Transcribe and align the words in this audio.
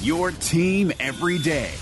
your 0.00 0.30
team 0.30 0.92
every 1.00 1.38
day. 1.38 1.72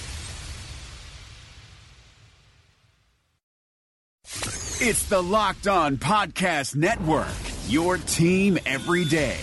It's 4.80 5.08
the 5.08 5.22
Locked 5.22 5.66
On 5.66 5.96
Podcast 5.96 6.76
Network, 6.76 7.28
your 7.68 7.96
team 7.96 8.58
every 8.66 9.04
day. 9.04 9.38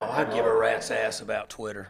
I'd 0.00 0.32
give 0.32 0.46
a 0.46 0.54
rat's 0.54 0.90
ass 0.90 1.20
about 1.20 1.48
Twitter. 1.48 1.88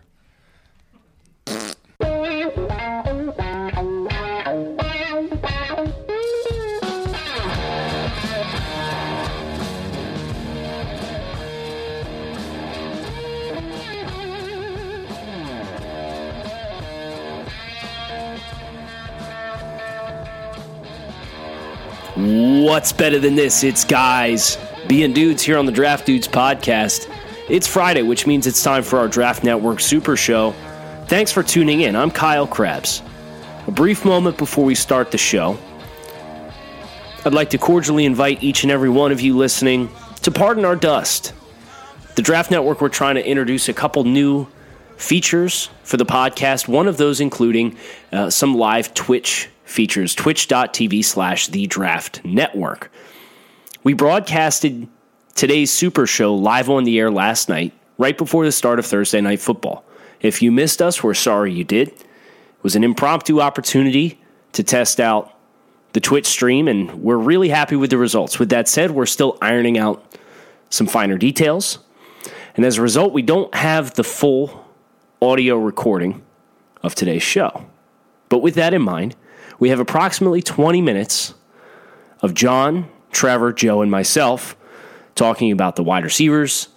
What's 22.69 22.93
better 22.93 23.19
than 23.19 23.35
this? 23.35 23.65
It's 23.65 23.83
guys 23.83 24.59
being 24.89 25.15
dudes 25.15 25.43
here 25.43 25.57
on 25.57 25.65
the 25.65 25.73
Draft 25.73 26.05
Dudes 26.05 26.29
podcast. 26.29 27.11
It's 27.49 27.67
Friday, 27.67 28.03
which 28.03 28.27
means 28.27 28.47
it's 28.47 28.63
time 28.63 28.83
for 28.83 28.99
our 28.99 29.09
Draft 29.09 29.43
Network 29.43 29.81
Super 29.81 30.19
Show. 30.19 30.53
Thanks 31.07 31.33
for 31.33 31.43
tuning 31.43 31.81
in. 31.81 31.97
I'm 31.97 32.11
Kyle 32.11 32.47
Crabbs. 32.47 33.03
A 33.67 33.71
brief 33.71 34.05
moment 34.05 34.37
before 34.37 34.67
we 34.67 34.75
start 34.75 35.13
the 35.13 35.17
show. 35.17 35.59
I'd 37.25 37.33
like 37.33 37.49
to 37.51 37.59
cordially 37.59 38.05
invite 38.05 38.43
each 38.43 38.65
and 38.65 38.71
every 38.71 38.91
one 38.91 39.13
of 39.13 39.23
you 39.23 39.35
listening 39.35 39.89
to 40.21 40.31
pardon 40.31 40.67
our 40.67 40.77
dust. 40.77 41.33
The 42.17 42.23
Draft 42.23 42.51
Network, 42.51 42.83
we're 42.83 42.91
trying 42.91 43.15
to 43.15 43.27
introduce 43.27 43.71
a 43.71 43.73
couple 43.73 44.05
new 44.05 44.47
features 44.99 45.71
for 45.85 45.97
the 45.97 46.05
podcast, 46.05 46.69
one 46.69 46.87
of 46.87 46.99
those 46.99 47.19
including 47.19 47.79
uh, 48.13 48.29
some 48.29 48.55
live 48.55 48.93
Twitch 48.93 49.49
features 49.69 50.15
twitch.tv 50.15 51.05
slash 51.05 51.49
the 51.49 51.67
draft 51.67 52.25
network. 52.25 52.91
We 53.85 53.93
broadcasted 53.95 54.89
today's 55.35 55.71
Super 55.71 56.07
Show 56.07 56.35
live 56.35 56.69
on 56.69 56.85
the 56.85 56.99
air 56.99 57.11
last 57.11 57.49
night, 57.49 57.73
right 57.97 58.17
before 58.17 58.45
the 58.45 58.53
start 58.53 58.79
of 58.79 58.87
Thursday 58.87 59.21
Night 59.21 59.41
Football. 59.41 59.85
If 60.21 60.43
you 60.43 60.51
missed 60.51 60.83
us, 60.83 61.03
we're 61.03 61.15
sorry 61.15 61.53
you 61.53 61.65
did. 61.65 61.89
It 61.89 62.07
was 62.63 62.75
an 62.75 62.83
impromptu 62.83 63.41
opportunity 63.41 64.21
to 64.53 64.63
test 64.63 64.99
out 64.99 65.35
the 65.93 66.01
Twitch 66.01 66.27
stream, 66.27 66.67
and 66.67 67.03
we're 67.03 67.17
really 67.17 67.51
happy 67.51 67.77
with 67.77 67.91
the 67.91 67.99
results. 67.99 68.39
With 68.39 68.49
that 68.51 68.69
said, 68.69 68.91
we're 68.91 69.07
still 69.07 69.39
ironing 69.41 69.79
out 69.79 70.05
some 70.71 70.87
finer 70.87 71.17
details. 71.17 71.79
And 72.57 72.65
as 72.65 72.79
a 72.79 72.83
result, 72.83 73.13
we 73.13 73.23
don't 73.23 73.55
have 73.55 73.95
the 73.95 74.05
full 74.05 74.67
audio 75.23 75.57
recording 75.57 76.23
of 76.83 76.95
today's 76.95 77.23
show. 77.23 77.65
But 78.29 78.39
with 78.39 78.55
that 78.57 78.75
in 78.75 78.83
mind, 78.83 79.15
we 79.59 79.71
have 79.71 79.81
approximately 79.81 80.43
20 80.43 80.81
minutes 80.81 81.35
of 82.21 82.35
Jon, 82.35 82.89
Trevor, 83.11 83.53
Joe, 83.53 83.83
and 83.83 83.91
myself 83.91 84.57
talking 85.15 85.51
about 85.51 85.77
the 85.77 85.83
wide 85.83 86.05
receivers, 86.05 86.69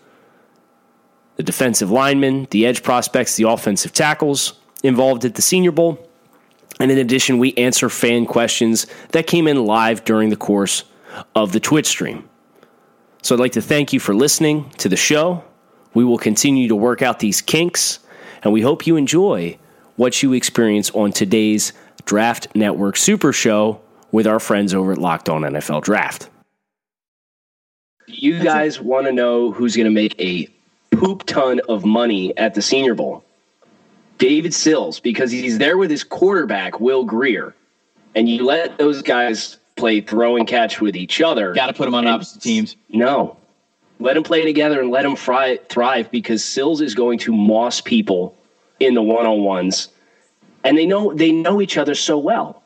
the 1.36 1.44
defensive 1.44 1.92
linemen, 1.92 2.48
the 2.52 2.66
edge 2.66 2.84
prospects, 2.84 3.36
the 3.36 3.48
offensive 3.48 3.94
tackles 3.94 4.54
involved 4.84 5.26
at 5.26 5.36
the 5.36 5.42
Senior 5.42 5.72
Bowl. 5.72 6.08
And 6.80 6.92
in 6.92 6.98
addition, 6.98 7.38
we 7.38 7.54
answer 7.54 7.90
fan 7.90 8.26
questions 8.26 8.88
that 9.10 9.28
came 9.28 9.48
in 9.48 9.66
live 9.66 10.04
during 10.04 10.30
the 10.30 10.36
course 10.36 10.84
of 11.36 11.52
the 11.52 11.60
Twitch 11.60 11.88
stream. 11.88 12.28
So 13.22 13.36
I'd 13.36 13.40
like 13.40 13.52
to 13.52 13.62
thank 13.62 13.94
you 13.94 14.00
for 14.00 14.16
listening 14.16 14.70
to 14.78 14.90
the 14.90 14.96
show. 14.96 15.44
We 15.94 16.04
will 16.04 16.18
continue 16.18 16.68
to 16.70 16.76
work 16.76 17.02
out 17.02 17.20
these 17.20 17.42
kinks, 17.42 18.00
and 18.44 18.52
we 18.52 18.62
hope 18.62 18.88
you 18.88 18.96
enjoy 18.96 19.60
what 19.96 20.24
you 20.24 20.34
experience 20.34 20.90
on 20.92 21.12
today's 21.12 21.74
Draft 22.12 22.50
Network 22.54 22.98
Super 22.98 23.32
Show 23.32 23.80
with 24.12 24.28
our 24.28 24.42
friends 24.42 24.74
over 24.74 24.92
at 24.92 24.98
Locked 24.98 25.30
On 25.30 25.44
NFL 25.44 25.82
Draft. 25.84 26.30
You 28.06 28.44
guys 28.44 28.82
want 28.82 29.06
to 29.06 29.14
know 29.14 29.54
who's 29.54 29.78
going 29.78 29.86
to 29.86 29.92
make 29.92 30.20
a 30.20 30.50
poop 30.94 31.26
ton 31.26 31.62
of 31.70 31.86
money 31.86 32.36
at 32.36 32.54
the 32.54 32.62
Senior 32.62 32.96
Bowl? 32.96 33.24
David 34.18 34.54
Sills, 34.54 35.00
because 35.00 35.32
he's 35.32 35.58
there 35.58 35.78
with 35.78 35.90
his 35.90 36.04
quarterback, 36.04 36.82
Will 36.82 37.06
Grier. 37.06 37.56
And 38.14 38.28
you 38.28 38.44
let 38.44 38.78
those 38.78 39.02
guys 39.02 39.56
play 39.78 40.02
throw 40.02 40.36
and 40.36 40.46
catch 40.46 40.82
with 40.82 40.98
each 40.98 41.22
other. 41.22 41.54
Got 41.54 41.68
to 41.68 41.74
put 41.74 41.86
them 41.86 41.96
on 41.96 42.08
opposite 42.08 42.42
teams. 42.42 42.76
No. 42.90 43.38
Let 44.02 44.16
them 44.16 44.24
play 44.24 44.44
together 44.44 44.82
and 44.82 44.92
let 44.92 45.04
them 45.04 45.16
fry, 45.16 45.60
thrive 45.70 46.12
because 46.12 46.44
Sills 46.44 46.82
is 46.82 46.94
going 46.94 47.20
to 47.20 47.32
moss 47.32 47.80
people 47.80 48.36
in 48.82 48.96
the 48.96 49.02
one 49.02 49.26
on 49.26 49.44
ones 49.46 49.88
and 50.64 50.78
they 50.78 50.86
know 50.86 51.14
they 51.14 51.32
know 51.32 51.62
each 51.62 51.78
other 51.78 51.96
so 51.96 52.18
well. 52.18 52.64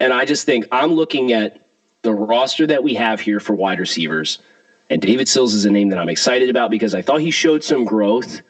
And 0.00 0.12
I 0.12 0.24
just 0.24 0.44
think 0.44 0.66
I'm 0.72 0.92
looking 0.92 1.32
at 1.32 1.66
the 2.02 2.12
roster 2.12 2.66
that 2.66 2.82
we 2.82 2.94
have 2.94 3.20
here 3.20 3.40
for 3.40 3.54
wide 3.54 3.80
receivers, 3.80 4.40
and 4.90 5.00
David 5.00 5.28
Sills 5.28 5.54
is 5.54 5.64
a 5.64 5.70
name 5.70 5.88
that 5.90 5.98
I'm 5.98 6.08
excited 6.08 6.50
about 6.50 6.70
because 6.70 6.94
I 6.94 7.02
thought 7.02 7.20
he 7.20 7.30
showed 7.30 7.64
some 7.64 7.84
growth 7.84 8.42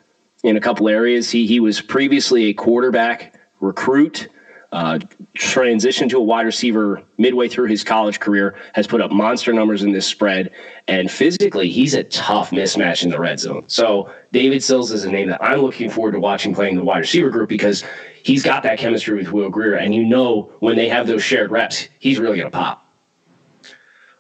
in 0.43 0.57
a 0.57 0.61
couple 0.61 0.89
areas. 0.89 1.31
He 1.31 1.47
he 1.47 1.61
was 1.61 1.81
previously 1.81 2.47
a 2.47 2.55
quarterback 2.55 3.39
recruit 3.61 4.29
uh, 4.73 4.99
transitioned 5.39 6.11
to 6.11 6.19
a 6.19 6.23
wide 6.23 6.45
receiver 6.45 7.03
midway 7.19 7.49
through 7.49 7.67
his 7.67 7.85
college 7.85 8.21
career, 8.21 8.57
has 8.75 8.87
put 8.87 9.01
up 9.01 9.11
monster 9.11 9.53
numbers 9.53 9.83
in 9.83 9.93
this 9.93 10.07
spread, 10.07 10.51
and 10.89 11.11
physically, 11.11 11.71
he's 11.71 11.95
a 11.95 12.05
tough 12.05 12.51
mismatch 12.51 13.03
in 13.03 13.11
the 13.11 13.19
red 13.19 13.39
zone. 13.39 13.65
So, 13.69 14.13
David 14.33 14.63
Sills 14.63 14.93
is 14.93 15.05
a 15.05 15.11
name 15.11 15.29
that 15.29 15.43
I'm 15.43 15.61
looking 15.61 15.89
forward 15.89 16.13
to 16.13 16.21
watching 16.21 16.55
playing 16.55 16.77
the 16.77 16.85
wide 16.85 16.99
receiver 16.99 17.31
group 17.31 17.49
because 17.49 17.85
he's 18.27 18.43
got 18.43 18.65
that 18.65 18.77
chemistry 18.77 19.17
with 19.17 19.31
Will 19.31 19.49
Grier, 19.49 19.75
and 19.75 19.95
you 19.95 20.05
know 20.05 20.51
when 20.59 20.75
they 20.75 20.89
have 20.89 21.07
those 21.07 21.23
shared 21.23 21.53
reps, 21.53 21.89
he's 22.01 22.19
really 22.19 22.41
to 22.41 22.51
pop. 22.51 22.83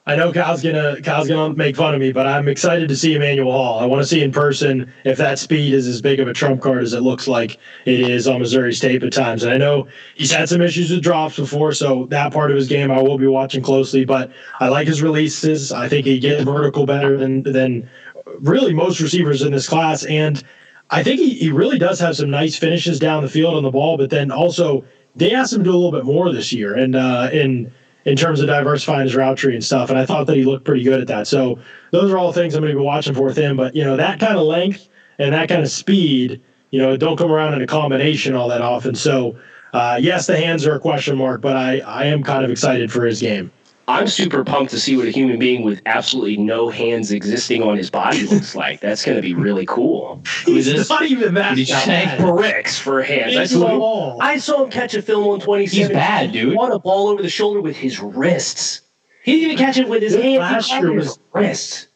I 0.08 0.14
know 0.14 0.32
Kyle's 0.32 0.62
gonna 0.62 1.02
Kyle's 1.02 1.26
gonna 1.26 1.52
make 1.54 1.74
fun 1.74 1.92
of 1.92 2.00
me, 2.00 2.12
but 2.12 2.28
I'm 2.28 2.46
excited 2.46 2.88
to 2.88 2.94
see 2.94 3.16
Emmanuel 3.16 3.50
Hall. 3.50 3.80
I 3.80 3.86
want 3.86 4.00
to 4.02 4.06
see 4.06 4.22
in 4.22 4.30
person 4.30 4.92
if 5.04 5.18
that 5.18 5.40
speed 5.40 5.74
is 5.74 5.88
as 5.88 6.00
big 6.00 6.20
of 6.20 6.28
a 6.28 6.32
trump 6.32 6.62
card 6.62 6.84
as 6.84 6.92
it 6.92 7.00
looks 7.00 7.26
like 7.26 7.58
it 7.84 7.98
is 7.98 8.28
on 8.28 8.38
Missouri 8.38 8.72
State 8.72 9.02
at 9.02 9.12
times. 9.12 9.42
And 9.42 9.52
I 9.52 9.56
know 9.56 9.88
he's 10.14 10.30
had 10.30 10.48
some 10.48 10.62
issues 10.62 10.92
with 10.92 11.02
drops 11.02 11.34
before, 11.34 11.72
so 11.72 12.06
that 12.10 12.32
part 12.32 12.52
of 12.52 12.56
his 12.56 12.68
game 12.68 12.92
I 12.92 13.02
will 13.02 13.18
be 13.18 13.26
watching 13.26 13.64
closely. 13.64 14.04
But 14.04 14.30
I 14.60 14.68
like 14.68 14.86
his 14.86 15.02
releases. 15.02 15.72
I 15.72 15.88
think 15.88 16.06
he 16.06 16.20
gets 16.20 16.44
vertical 16.44 16.86
better 16.86 17.16
than 17.16 17.42
than 17.42 17.90
really 18.38 18.72
most 18.72 19.00
receivers 19.00 19.42
in 19.42 19.50
this 19.50 19.68
class, 19.68 20.04
and 20.04 20.44
I 20.90 21.02
think 21.02 21.20
he, 21.20 21.30
he 21.30 21.50
really 21.50 21.78
does 21.78 21.98
have 22.00 22.16
some 22.16 22.30
nice 22.30 22.56
finishes 22.56 22.98
down 22.98 23.22
the 23.22 23.28
field 23.28 23.54
on 23.54 23.62
the 23.62 23.70
ball. 23.70 23.96
But 23.96 24.10
then 24.10 24.30
also 24.30 24.84
they 25.14 25.32
asked 25.34 25.52
him 25.52 25.60
to 25.60 25.64
do 25.64 25.70
a 25.72 25.76
little 25.76 25.92
bit 25.92 26.04
more 26.04 26.32
this 26.32 26.52
year, 26.52 26.74
and 26.74 26.94
uh, 26.94 27.28
in 27.32 27.72
in 28.04 28.16
terms 28.16 28.40
of 28.40 28.46
diversifying 28.46 29.02
his 29.02 29.16
route 29.16 29.36
tree 29.36 29.54
and 29.54 29.64
stuff. 29.64 29.90
And 29.90 29.98
I 29.98 30.06
thought 30.06 30.28
that 30.28 30.36
he 30.36 30.44
looked 30.44 30.64
pretty 30.64 30.84
good 30.84 31.00
at 31.00 31.08
that. 31.08 31.26
So 31.26 31.58
those 31.90 32.10
are 32.12 32.18
all 32.18 32.32
things 32.32 32.54
I'm 32.54 32.62
going 32.62 32.72
to 32.72 32.78
be 32.78 32.84
watching 32.84 33.14
for 33.14 33.24
with 33.24 33.36
him. 33.36 33.56
But 33.56 33.74
you 33.74 33.84
know, 33.84 33.96
that 33.96 34.20
kind 34.20 34.36
of 34.36 34.46
length 34.46 34.88
and 35.18 35.34
that 35.34 35.48
kind 35.48 35.62
of 35.62 35.70
speed, 35.70 36.40
you 36.70 36.80
know, 36.80 36.96
don't 36.96 37.16
come 37.16 37.32
around 37.32 37.54
in 37.54 37.62
a 37.62 37.66
combination 37.66 38.34
all 38.34 38.48
that 38.48 38.62
often. 38.62 38.94
So 38.94 39.36
uh, 39.72 39.98
yes, 40.00 40.26
the 40.26 40.36
hands 40.36 40.66
are 40.66 40.74
a 40.74 40.80
question 40.80 41.18
mark, 41.18 41.40
but 41.40 41.56
I 41.56 41.80
I 41.80 42.04
am 42.04 42.22
kind 42.22 42.44
of 42.44 42.50
excited 42.50 42.92
for 42.92 43.04
his 43.04 43.20
game. 43.20 43.50
I'm 43.88 44.08
super 44.08 44.42
pumped 44.42 44.72
to 44.72 44.80
see 44.80 44.96
what 44.96 45.06
a 45.06 45.10
human 45.10 45.38
being 45.38 45.62
with 45.62 45.80
absolutely 45.86 46.36
no 46.36 46.70
hands 46.70 47.12
existing 47.12 47.62
on 47.62 47.76
his 47.76 47.88
body 47.88 48.22
looks 48.24 48.54
like. 48.56 48.80
That's 48.80 49.04
going 49.04 49.16
to 49.16 49.22
be 49.22 49.34
really 49.34 49.64
cool. 49.66 50.22
He's 50.44 50.66
this? 50.66 50.88
not 50.88 51.04
even 51.04 51.34
that. 51.34 51.54
Did 51.54 51.68
you 51.68 51.76
say? 51.76 52.16
Bricks 52.20 52.78
for 52.78 53.02
hands. 53.02 53.36
I 53.36 53.44
saw, 53.44 54.14
him, 54.14 54.20
I 54.20 54.38
saw 54.38 54.64
him 54.64 54.70
catch 54.70 54.94
a 54.94 55.02
film 55.02 55.28
on 55.28 55.40
27. 55.40 55.78
He's 55.78 55.88
bad, 55.88 56.32
dude. 56.32 56.52
He 56.52 56.58
a 56.58 56.78
ball 56.78 57.08
over 57.08 57.22
the 57.22 57.28
shoulder 57.28 57.60
with 57.60 57.76
his 57.76 58.00
wrists. 58.00 58.82
He 59.22 59.32
didn't 59.32 59.52
even 59.52 59.64
catch 59.64 59.76
it 59.76 59.88
with 59.88 60.02
his 60.02 60.14
hands. 60.14 60.38
Last 60.38 60.72
year 60.72 60.92
with 60.92 61.06
was 61.06 61.18
wrists. 61.32 61.86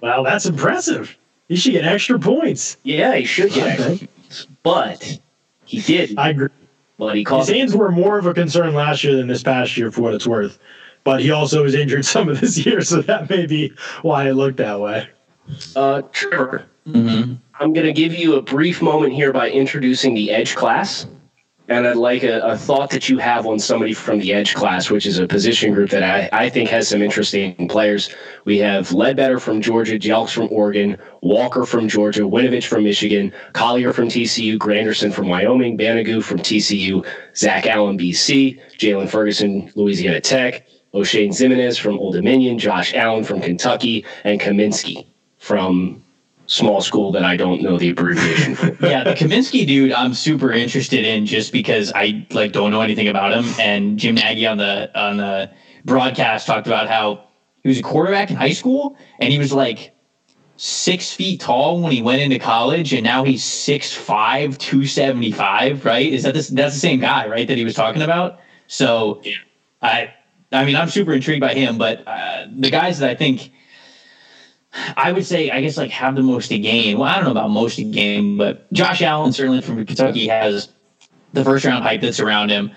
Wow, 0.00 0.22
that's 0.22 0.46
impressive. 0.46 1.16
He 1.48 1.56
should 1.56 1.72
get 1.72 1.84
extra 1.84 2.18
points. 2.18 2.76
Yeah, 2.84 3.16
he 3.16 3.24
should 3.24 3.52
get 3.52 3.80
extra 3.80 4.08
points. 4.08 4.46
But 4.62 5.20
he 5.64 5.80
did. 5.80 6.16
I 6.18 6.30
agree. 6.30 6.48
But 6.96 7.16
he 7.16 7.24
caught 7.24 7.46
His 7.46 7.56
hands 7.56 7.76
were 7.76 7.90
more 7.90 8.18
of 8.18 8.26
a 8.26 8.34
concern 8.34 8.72
last 8.74 9.02
year 9.02 9.16
than 9.16 9.26
this 9.26 9.42
past 9.42 9.76
year, 9.76 9.90
for 9.90 10.02
what 10.02 10.14
it's 10.14 10.26
worth 10.26 10.58
but 11.04 11.20
he 11.20 11.30
also 11.30 11.62
was 11.62 11.74
injured 11.74 12.04
some 12.04 12.28
of 12.28 12.40
this 12.40 12.64
year, 12.64 12.80
so 12.80 13.02
that 13.02 13.30
may 13.30 13.46
be 13.46 13.72
why 14.02 14.28
it 14.28 14.34
looked 14.34 14.56
that 14.56 14.80
way. 14.80 15.08
Uh, 15.76 16.02
Trevor, 16.10 16.66
mm-hmm. 16.88 17.34
I'm 17.60 17.72
going 17.72 17.86
to 17.86 17.92
give 17.92 18.14
you 18.14 18.36
a 18.36 18.42
brief 18.42 18.80
moment 18.82 19.12
here 19.12 19.32
by 19.32 19.50
introducing 19.50 20.14
the 20.14 20.30
Edge 20.30 20.56
class. 20.56 21.06
And 21.66 21.86
I'd 21.86 21.96
like 21.96 22.24
a, 22.24 22.40
a, 22.40 22.58
thought 22.58 22.90
that 22.90 23.08
you 23.08 23.16
have 23.16 23.46
on 23.46 23.58
somebody 23.58 23.94
from 23.94 24.18
the 24.18 24.34
Edge 24.34 24.54
class, 24.54 24.90
which 24.90 25.06
is 25.06 25.18
a 25.18 25.26
position 25.26 25.72
group 25.72 25.88
that 25.90 26.02
I, 26.02 26.28
I 26.44 26.50
think 26.50 26.68
has 26.68 26.88
some 26.88 27.00
interesting 27.00 27.68
players. 27.68 28.10
We 28.44 28.58
have 28.58 28.92
Ledbetter 28.92 29.40
from 29.40 29.62
Georgia, 29.62 29.98
Jelks 29.98 30.34
from 30.34 30.48
Oregon, 30.50 30.98
Walker 31.22 31.64
from 31.64 31.88
Georgia, 31.88 32.20
Winovich 32.20 32.66
from 32.66 32.84
Michigan, 32.84 33.32
Collier 33.54 33.94
from 33.94 34.08
TCU, 34.08 34.58
Granderson 34.58 35.10
from 35.10 35.28
Wyoming, 35.30 35.78
Banogu 35.78 36.22
from 36.22 36.38
TCU, 36.38 37.06
Zach 37.34 37.66
Allen, 37.66 37.96
BC, 37.96 38.60
Jaylon 38.76 39.08
Ferguson, 39.08 39.72
Louisiana 39.74 40.20
Tech, 40.20 40.66
Oshane 40.94 41.30
Ximines 41.30 41.78
from 41.78 41.98
Old 41.98 42.14
Dominion, 42.14 42.58
Josh 42.58 42.94
Allen 42.94 43.24
from 43.24 43.40
Kentucky, 43.40 44.04
and 44.22 44.40
Cominsky 44.40 45.06
from 45.38 46.02
small 46.46 46.80
school 46.80 47.10
that 47.12 47.24
I 47.24 47.36
don't 47.36 47.62
know 47.62 47.78
the 47.78 47.90
abbreviation 47.90 48.54
for. 48.54 48.66
yeah, 48.86 49.02
the 49.02 49.14
Cominsky 49.14 49.66
dude, 49.66 49.92
I'm 49.92 50.14
super 50.14 50.52
interested 50.52 51.04
in 51.04 51.26
just 51.26 51.52
because 51.52 51.92
I 51.94 52.26
like 52.30 52.52
don't 52.52 52.70
know 52.70 52.80
anything 52.80 53.08
about 53.08 53.32
him. 53.32 53.44
And 53.58 53.98
Jim 53.98 54.14
Nagy 54.14 54.46
on 54.46 54.58
the 54.58 54.90
on 54.98 55.16
the 55.16 55.50
broadcast 55.84 56.46
talked 56.46 56.66
about 56.66 56.88
how 56.88 57.24
he 57.62 57.68
was 57.68 57.78
a 57.78 57.82
quarterback 57.82 58.30
in 58.30 58.36
high 58.36 58.52
school 58.52 58.96
and 59.18 59.32
he 59.32 59.38
was 59.38 59.52
like 59.52 59.94
six 60.56 61.12
feet 61.12 61.40
tall 61.40 61.80
when 61.80 61.90
he 61.90 62.00
went 62.00 62.22
into 62.22 62.38
college 62.38 62.92
and 62.92 63.02
now 63.02 63.24
he's 63.24 63.42
6'5 63.42 64.56
275 64.56 65.84
right 65.84 66.12
is 66.12 66.22
that 66.22 66.32
this 66.32 66.48
that's 66.48 66.74
the 66.74 66.80
same 66.80 67.00
guy 67.00 67.26
right 67.26 67.48
that 67.48 67.58
he 67.58 67.64
was 67.64 67.74
talking 67.74 68.02
about 68.02 68.38
so 68.68 69.20
yeah. 69.24 69.34
i 69.82 70.14
i 70.52 70.64
mean 70.64 70.76
i'm 70.76 70.88
super 70.88 71.12
intrigued 71.12 71.40
by 71.40 71.54
him 71.54 71.78
but 71.78 72.06
uh, 72.06 72.46
the 72.56 72.70
guys 72.70 72.98
that 72.98 73.10
i 73.10 73.14
think 73.14 73.52
I 74.96 75.12
would 75.12 75.24
say, 75.24 75.50
I 75.50 75.60
guess, 75.60 75.76
like 75.76 75.90
have 75.90 76.16
the 76.16 76.22
most 76.22 76.48
to 76.48 76.58
gain. 76.58 76.98
Well, 76.98 77.08
I 77.08 77.16
don't 77.16 77.26
know 77.26 77.30
about 77.30 77.50
most 77.50 77.76
to 77.76 77.84
gain, 77.84 78.36
but 78.36 78.70
Josh 78.72 79.02
Allen 79.02 79.32
certainly 79.32 79.60
from 79.60 79.84
Kentucky 79.86 80.26
has 80.26 80.68
the 81.32 81.44
first 81.44 81.64
round 81.64 81.84
hype 81.84 82.00
that's 82.00 82.20
around 82.20 82.50
him. 82.50 82.72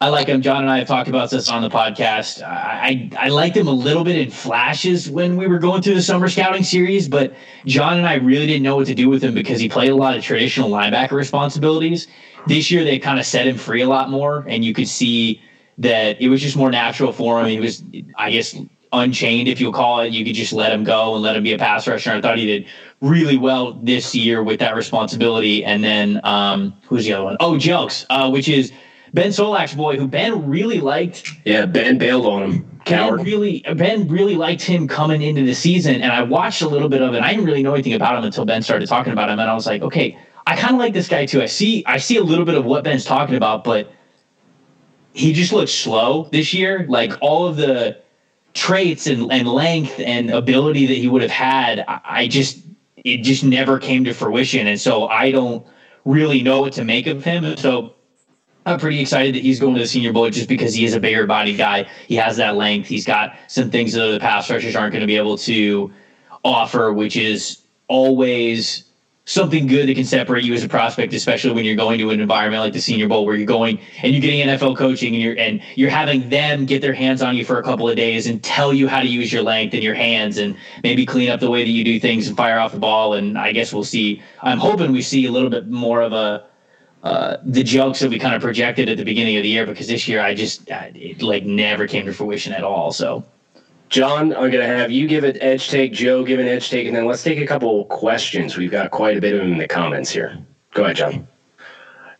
I 0.00 0.10
like 0.10 0.28
him. 0.28 0.42
Jon 0.42 0.62
and 0.62 0.70
I 0.70 0.78
have 0.78 0.86
talked 0.86 1.08
about 1.08 1.30
this 1.30 1.48
on 1.48 1.60
the 1.60 1.68
podcast. 1.68 2.40
I, 2.40 3.10
I, 3.18 3.26
I 3.26 3.28
liked 3.30 3.56
him 3.56 3.66
a 3.66 3.72
little 3.72 4.04
bit 4.04 4.16
in 4.16 4.30
flashes 4.30 5.10
when 5.10 5.36
we 5.36 5.48
were 5.48 5.58
going 5.58 5.82
through 5.82 5.96
the 5.96 6.02
summer 6.02 6.28
scouting 6.28 6.62
series, 6.62 7.08
but 7.08 7.34
Jon 7.66 7.98
and 7.98 8.06
I 8.06 8.14
really 8.14 8.46
didn't 8.46 8.62
know 8.62 8.76
what 8.76 8.86
to 8.86 8.94
do 8.94 9.08
with 9.08 9.24
him 9.24 9.34
because 9.34 9.58
he 9.58 9.68
played 9.68 9.90
a 9.90 9.96
lot 9.96 10.16
of 10.16 10.22
traditional 10.22 10.70
linebacker 10.70 11.12
responsibilities. 11.12 12.06
This 12.46 12.70
year, 12.70 12.84
they 12.84 13.00
kind 13.00 13.18
of 13.18 13.26
set 13.26 13.48
him 13.48 13.56
free 13.56 13.82
a 13.82 13.88
lot 13.88 14.08
more, 14.08 14.44
and 14.46 14.64
you 14.64 14.72
could 14.72 14.88
see 14.88 15.42
that 15.78 16.20
it 16.20 16.28
was 16.28 16.40
just 16.40 16.56
more 16.56 16.70
natural 16.70 17.12
for 17.12 17.40
him. 17.40 17.46
He 17.46 17.60
was, 17.60 17.84
I 18.16 18.30
guess, 18.30 18.56
unchained, 18.92 19.48
if 19.48 19.60
you'll 19.60 19.72
call 19.72 20.00
it. 20.00 20.12
You 20.12 20.24
could 20.24 20.34
just 20.34 20.52
let 20.52 20.72
him 20.72 20.84
go 20.84 21.14
and 21.14 21.22
let 21.22 21.36
him 21.36 21.42
be 21.42 21.52
a 21.52 21.58
pass 21.58 21.86
rusher. 21.86 22.12
I 22.12 22.20
thought 22.20 22.38
he 22.38 22.46
did 22.46 22.66
really 23.00 23.36
well 23.36 23.74
this 23.74 24.14
year 24.14 24.42
with 24.42 24.58
that 24.60 24.74
responsibility. 24.74 25.64
And 25.64 25.84
then 25.84 26.20
um, 26.24 26.74
who's 26.86 27.04
the 27.04 27.12
other 27.12 27.24
one? 27.24 27.36
Oh, 27.40 27.52
Jelks, 27.52 28.06
uh, 28.10 28.30
which 28.30 28.48
is 28.48 28.72
Ben 29.14 29.30
Solak's 29.30 29.74
boy, 29.74 29.96
who 29.96 30.06
Ben 30.06 30.48
really 30.48 30.80
liked. 30.80 31.30
Yeah, 31.44 31.66
Ben 31.66 31.98
bailed 31.98 32.26
on 32.26 32.50
him. 32.50 32.80
Coward. 32.84 33.18
Ben 33.18 33.26
really, 33.26 33.64
Ben 33.76 34.08
really 34.08 34.36
liked 34.36 34.62
him 34.62 34.88
coming 34.88 35.22
into 35.22 35.44
the 35.44 35.54
season, 35.54 35.96
and 35.96 36.12
I 36.12 36.22
watched 36.22 36.62
a 36.62 36.68
little 36.68 36.88
bit 36.88 37.02
of 37.02 37.14
it. 37.14 37.22
I 37.22 37.30
didn't 37.30 37.44
really 37.44 37.62
know 37.62 37.74
anything 37.74 37.94
about 37.94 38.16
him 38.16 38.24
until 38.24 38.44
Ben 38.44 38.62
started 38.62 38.88
talking 38.88 39.12
about 39.12 39.28
him, 39.28 39.38
and 39.38 39.50
I 39.50 39.54
was 39.54 39.66
like, 39.66 39.82
okay, 39.82 40.18
I 40.46 40.56
kind 40.56 40.74
of 40.74 40.78
like 40.78 40.94
this 40.94 41.08
guy 41.08 41.26
too. 41.26 41.42
I 41.42 41.46
see, 41.46 41.84
I 41.86 41.98
see 41.98 42.16
a 42.16 42.22
little 42.22 42.44
bit 42.44 42.54
of 42.54 42.64
what 42.64 42.84
Ben's 42.84 43.04
talking 43.04 43.34
about, 43.34 43.64
but 43.64 43.92
he 45.18 45.32
just 45.32 45.52
looks 45.52 45.72
slow 45.72 46.28
this 46.30 46.54
year. 46.54 46.86
Like 46.88 47.12
all 47.20 47.46
of 47.46 47.56
the 47.56 48.00
traits 48.54 49.06
and, 49.06 49.30
and 49.32 49.48
length 49.48 49.98
and 49.98 50.30
ability 50.30 50.86
that 50.86 50.96
he 50.96 51.08
would 51.08 51.22
have 51.22 51.30
had, 51.30 51.84
I 51.86 52.28
just 52.28 52.60
it 52.96 53.18
just 53.18 53.44
never 53.44 53.78
came 53.78 54.04
to 54.04 54.12
fruition. 54.12 54.66
And 54.66 54.80
so 54.80 55.08
I 55.08 55.30
don't 55.30 55.66
really 56.04 56.42
know 56.42 56.60
what 56.60 56.72
to 56.74 56.84
make 56.84 57.06
of 57.06 57.24
him. 57.24 57.56
So 57.56 57.94
I'm 58.66 58.78
pretty 58.78 59.00
excited 59.00 59.34
that 59.34 59.42
he's 59.42 59.58
going 59.60 59.74
to 59.74 59.80
the 59.80 59.86
Senior 59.86 60.12
Bowl 60.12 60.28
just 60.30 60.48
because 60.48 60.74
he 60.74 60.84
is 60.84 60.94
a 60.94 61.00
bigger 61.00 61.26
body 61.26 61.56
guy. 61.56 61.88
He 62.06 62.16
has 62.16 62.36
that 62.36 62.56
length. 62.56 62.88
He's 62.88 63.06
got 63.06 63.36
some 63.48 63.70
things 63.70 63.92
that 63.94 64.06
the 64.06 64.20
pass 64.20 64.50
rushers 64.50 64.76
aren't 64.76 64.92
going 64.92 65.00
to 65.00 65.06
be 65.06 65.16
able 65.16 65.38
to 65.38 65.92
offer, 66.44 66.92
which 66.92 67.16
is 67.16 67.62
always 67.88 68.84
something 69.28 69.66
good 69.66 69.86
that 69.86 69.94
can 69.94 70.06
separate 70.06 70.42
you 70.42 70.54
as 70.54 70.64
a 70.64 70.68
prospect, 70.68 71.12
especially 71.12 71.52
when 71.52 71.62
you're 71.62 71.76
going 71.76 71.98
to 71.98 72.08
an 72.08 72.18
environment 72.18 72.62
like 72.62 72.72
the 72.72 72.80
Senior 72.80 73.08
Bowl 73.08 73.26
where 73.26 73.36
you're 73.36 73.44
going 73.44 73.78
and 74.02 74.12
you're 74.12 74.22
getting 74.22 74.48
NFL 74.48 74.74
coaching 74.78 75.12
and 75.12 75.22
you're 75.22 75.38
and 75.38 75.60
you're 75.74 75.90
having 75.90 76.30
them 76.30 76.64
get 76.64 76.80
their 76.80 76.94
hands 76.94 77.20
on 77.20 77.36
you 77.36 77.44
for 77.44 77.58
a 77.58 77.62
couple 77.62 77.86
of 77.86 77.94
days 77.94 78.26
and 78.26 78.42
tell 78.42 78.72
you 78.72 78.88
how 78.88 79.00
to 79.00 79.06
use 79.06 79.30
your 79.30 79.42
length 79.42 79.74
and 79.74 79.82
your 79.82 79.94
hands 79.94 80.38
and 80.38 80.56
maybe 80.82 81.04
clean 81.04 81.28
up 81.28 81.40
the 81.40 81.50
way 81.50 81.62
that 81.62 81.70
you 81.70 81.84
do 81.84 82.00
things 82.00 82.26
and 82.26 82.38
fire 82.38 82.58
off 82.58 82.72
the 82.72 82.78
ball. 82.78 83.12
And 83.12 83.36
I 83.36 83.52
guess 83.52 83.70
we'll 83.70 83.84
see. 83.84 84.22
I'm 84.42 84.58
hoping 84.58 84.92
we 84.92 85.02
see 85.02 85.26
a 85.26 85.30
little 85.30 85.50
bit 85.50 85.68
more 85.68 86.00
of 86.00 86.14
a 86.14 86.46
uh, 87.02 87.36
the 87.44 87.62
Jelks 87.62 88.00
that 88.00 88.08
we 88.08 88.18
kind 88.18 88.34
of 88.34 88.40
projected 88.40 88.88
at 88.88 88.96
the 88.96 89.04
beginning 89.04 89.36
of 89.36 89.42
the 89.42 89.48
year 89.50 89.66
because 89.66 89.88
this 89.88 90.08
year 90.08 90.22
I 90.22 90.34
just 90.34 90.62
it 90.70 91.20
like 91.20 91.44
never 91.44 91.86
came 91.86 92.06
to 92.06 92.14
fruition 92.14 92.54
at 92.54 92.64
all. 92.64 92.92
So 92.92 93.24
Jon, 93.88 94.34
I'm 94.34 94.50
going 94.50 94.52
to 94.52 94.66
have 94.66 94.90
you 94.90 95.06
give 95.06 95.24
an 95.24 95.40
edge 95.40 95.68
take, 95.68 95.92
Joe 95.92 96.24
give 96.24 96.40
an 96.40 96.46
edge 96.46 96.68
take, 96.68 96.86
and 96.86 96.94
then 96.94 97.06
let's 97.06 97.22
take 97.22 97.38
a 97.38 97.46
couple 97.46 97.84
questions. 97.86 98.56
We've 98.56 98.70
got 98.70 98.90
quite 98.90 99.16
a 99.16 99.20
bit 99.20 99.34
of 99.34 99.40
them 99.40 99.52
in 99.52 99.58
the 99.58 99.68
comments 99.68 100.10
here. 100.10 100.38
Go 100.74 100.84
ahead, 100.84 100.96
Jon. 100.96 101.28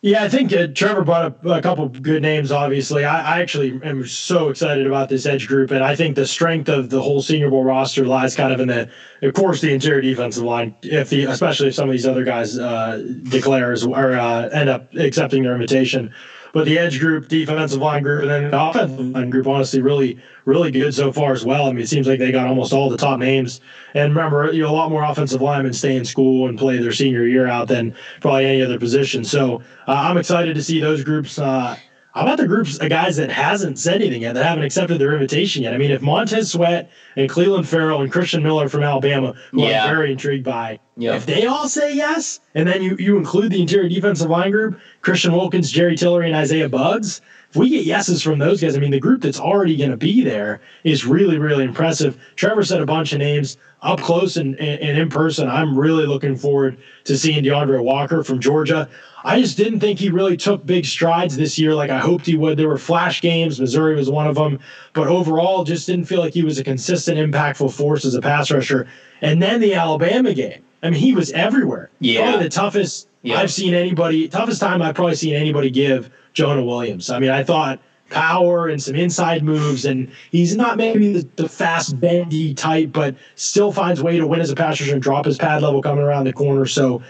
Yeah, 0.01 0.23
I 0.23 0.29
think 0.29 0.53
uh, 0.53 0.67
Trevor 0.67 1.03
brought 1.03 1.25
up 1.25 1.45
a 1.45 1.61
couple 1.61 1.89
good 1.89 2.21
names. 2.21 2.53
Obviously, 2.53 3.03
I, 3.03 3.35
I, 3.35 3.41
actually 3.41 3.77
am 3.83 4.07
so 4.07 4.47
excited 4.47 4.87
about 4.87 5.09
this 5.09 5.25
edge 5.25 5.45
group, 5.45 5.71
and 5.71 5.83
I 5.83 5.93
think 5.93 6.15
the 6.15 6.25
strength 6.25 6.69
of 6.69 6.89
the 6.89 7.01
whole 7.01 7.21
Senior 7.21 7.49
Bowl 7.49 7.65
roster 7.65 8.05
lies 8.05 8.33
kind 8.33 8.53
of 8.53 8.61
in 8.61 8.69
the, 8.69 8.89
of 9.23 9.33
course, 9.33 9.59
the 9.59 9.73
interior 9.73 9.99
defensive 9.99 10.43
line. 10.43 10.73
If 10.83 11.09
the, 11.09 11.25
especially 11.25 11.67
if 11.67 11.75
some 11.75 11.89
of 11.89 11.91
these 11.91 12.07
other 12.07 12.23
guys 12.23 12.57
uh, 12.57 13.05
declare 13.23 13.73
or 13.73 14.15
uh, 14.15 14.47
end 14.47 14.69
up 14.69 14.93
accepting 14.95 15.43
their 15.43 15.53
invitation, 15.53 16.13
but 16.53 16.65
the 16.65 16.77
edge 16.77 16.99
group, 16.99 17.27
defensive 17.27 17.81
line 17.81 18.03
group, 18.03 18.23
and 18.23 18.31
then 18.31 18.51
the 18.51 18.61
offensive 18.61 18.99
line 18.99 19.29
group, 19.29 19.47
honestly, 19.47 19.81
really, 19.81 20.19
really 20.45 20.71
good 20.71 20.93
so 20.93 21.11
far 21.11 21.33
as 21.33 21.45
well. 21.45 21.67
I 21.67 21.71
mean, 21.71 21.81
it 21.81 21.89
seems 21.89 22.07
like 22.07 22.19
they 22.19 22.31
got 22.31 22.47
almost 22.47 22.73
all 22.73 22.89
the 22.89 22.97
top 22.97 23.19
names. 23.19 23.61
And 23.93 24.15
remember, 24.15 24.51
you 24.51 24.63
know, 24.63 24.69
a 24.69 24.71
lot 24.71 24.89
more 24.89 25.03
offensive 25.03 25.41
linemen 25.41 25.73
stay 25.73 25.95
in 25.95 26.05
school 26.05 26.47
and 26.47 26.57
play 26.57 26.77
their 26.77 26.91
senior 26.91 27.25
year 27.25 27.47
out 27.47 27.67
than 27.67 27.95
probably 28.21 28.45
any 28.45 28.61
other 28.61 28.79
position. 28.79 29.23
So 29.23 29.61
uh, 29.87 29.93
I'm 29.93 30.17
excited 30.17 30.55
to 30.55 30.63
see 30.63 30.79
those 30.79 31.03
groups. 31.03 31.39
Uh, 31.39 31.77
how 32.19 32.25
about 32.25 32.37
the 32.37 32.47
groups 32.47 32.77
of 32.77 32.89
guys 32.89 33.15
that 33.15 33.31
hasn't 33.31 33.79
said 33.79 33.95
anything 33.95 34.23
yet, 34.23 34.33
that 34.33 34.43
haven't 34.43 34.65
accepted 34.65 34.99
their 34.99 35.13
invitation 35.13 35.63
yet? 35.63 35.73
I 35.73 35.77
mean, 35.77 35.89
if 35.89 36.01
Montez 36.01 36.51
Sweat 36.51 36.91
and 37.15 37.29
Clelin 37.29 37.65
Ferrell 37.65 38.01
and 38.01 38.11
Christian 38.11 38.43
Miller 38.43 38.67
from 38.67 38.83
Alabama, 38.83 39.35
who 39.51 39.63
yeah. 39.63 39.85
I'm 39.85 39.95
very 39.95 40.11
intrigued 40.11 40.43
by, 40.43 40.81
if 40.97 41.25
they 41.25 41.45
all 41.45 41.69
say 41.69 41.95
yes, 41.95 42.41
and 42.55 42.67
then 42.67 42.81
you, 42.81 42.97
you 42.99 43.17
include 43.17 43.53
the 43.53 43.61
interior 43.61 43.87
defensive 43.87 44.29
line 44.29 44.51
group, 44.51 44.77
Christian 45.01 45.31
Wilkins, 45.31 45.71
Jerry 45.71 45.95
Tillery, 45.95 46.27
and 46.27 46.35
Isaiah 46.35 46.67
Buggs, 46.67 47.21
if 47.49 47.55
we 47.55 47.69
get 47.69 47.85
yeses 47.85 48.21
from 48.21 48.37
those 48.37 48.61
guys, 48.61 48.77
I 48.77 48.79
mean, 48.79 48.91
the 48.91 48.99
group 48.99 49.21
that's 49.21 49.39
already 49.39 49.75
going 49.75 49.89
to 49.89 49.97
be 49.97 50.23
there 50.23 50.61
is 50.83 51.05
really, 51.05 51.39
really 51.39 51.63
impressive. 51.63 52.19
Trevor 52.35 52.63
said 52.63 52.79
a 52.79 52.85
bunch 52.85 53.11
of 53.11 53.19
names 53.19 53.57
up 53.81 53.99
close 54.01 54.37
and, 54.37 54.55
and, 54.59 54.79
and 54.81 54.99
in 54.99 55.09
person. 55.09 55.49
I'm 55.49 55.77
really 55.77 56.05
looking 56.05 56.35
forward 56.35 56.77
to 57.05 57.17
seeing 57.17 57.43
D'Andre 57.43 57.79
Walker 57.79 58.23
from 58.23 58.39
Georgia. 58.39 58.87
I 59.23 59.41
just 59.41 59.57
didn't 59.57 59.79
think 59.79 59.97
he 59.97 60.09
really 60.09 60.37
took 60.37 60.63
big 60.65 60.85
strides 60.85 61.35
this 61.35 61.57
year 61.57 61.73
like 61.73 61.89
I 61.89 61.97
hoped 61.97 62.27
he 62.27 62.37
would. 62.37 62.55
There 62.55 62.69
were 62.69 62.77
flash 62.77 63.19
games. 63.19 63.59
Missouri 63.59 63.95
was 63.95 64.11
one 64.11 64.27
of 64.27 64.35
them. 64.35 64.59
But 64.93 65.07
overall, 65.07 65.63
just 65.63 65.87
didn't 65.87 66.05
feel 66.05 66.19
like 66.19 66.33
he 66.33 66.43
was 66.43 66.59
a 66.59 66.63
consistent, 66.63 67.17
impactful 67.17 67.73
force 67.73 68.05
as 68.05 68.13
a 68.13 68.21
pass 68.21 68.51
rusher. 68.51 68.87
And 69.21 69.41
then 69.41 69.59
the 69.59 69.73
Alabama 69.73 70.35
game. 70.35 70.63
I 70.83 70.91
mean, 70.91 70.99
he 70.99 71.13
was 71.13 71.31
everywhere. 71.31 71.89
Yeah. 71.99 72.21
Probably 72.21 72.43
the 72.43 72.49
toughest 72.49 73.08
I've 73.25 73.51
seen 73.51 73.73
anybody, 73.73 74.27
toughest 74.27 74.61
time 74.61 74.81
I've 74.81 74.95
probably 74.95 75.15
seen 75.15 75.35
anybody 75.35 75.69
give 75.69 76.09
Jonah 76.33 76.63
Williams. 76.63 77.09
I 77.09 77.19
mean, 77.19 77.31
I 77.31 77.43
thought 77.43 77.79
power 78.09 78.67
and 78.67 78.81
some 78.81 78.95
inside 78.95 79.43
moves, 79.43 79.85
and 79.85 80.11
he's 80.31 80.55
not 80.55 80.77
maybe 80.77 81.13
the, 81.13 81.27
the 81.35 81.49
fast, 81.49 81.99
bendy 81.99 82.53
type, 82.53 82.91
but 82.91 83.15
still 83.35 83.71
finds 83.71 84.01
way 84.01 84.17
to 84.17 84.27
win 84.27 84.41
as 84.41 84.49
a 84.49 84.55
pass 84.55 84.79
rusher 84.79 84.93
and 84.93 85.01
drop 85.01 85.25
his 85.25 85.37
pad 85.37 85.61
level 85.61 85.81
coming 85.81 86.03
around 86.03 86.25
the 86.25 86.33
corner. 86.33 86.65
So 86.65 87.01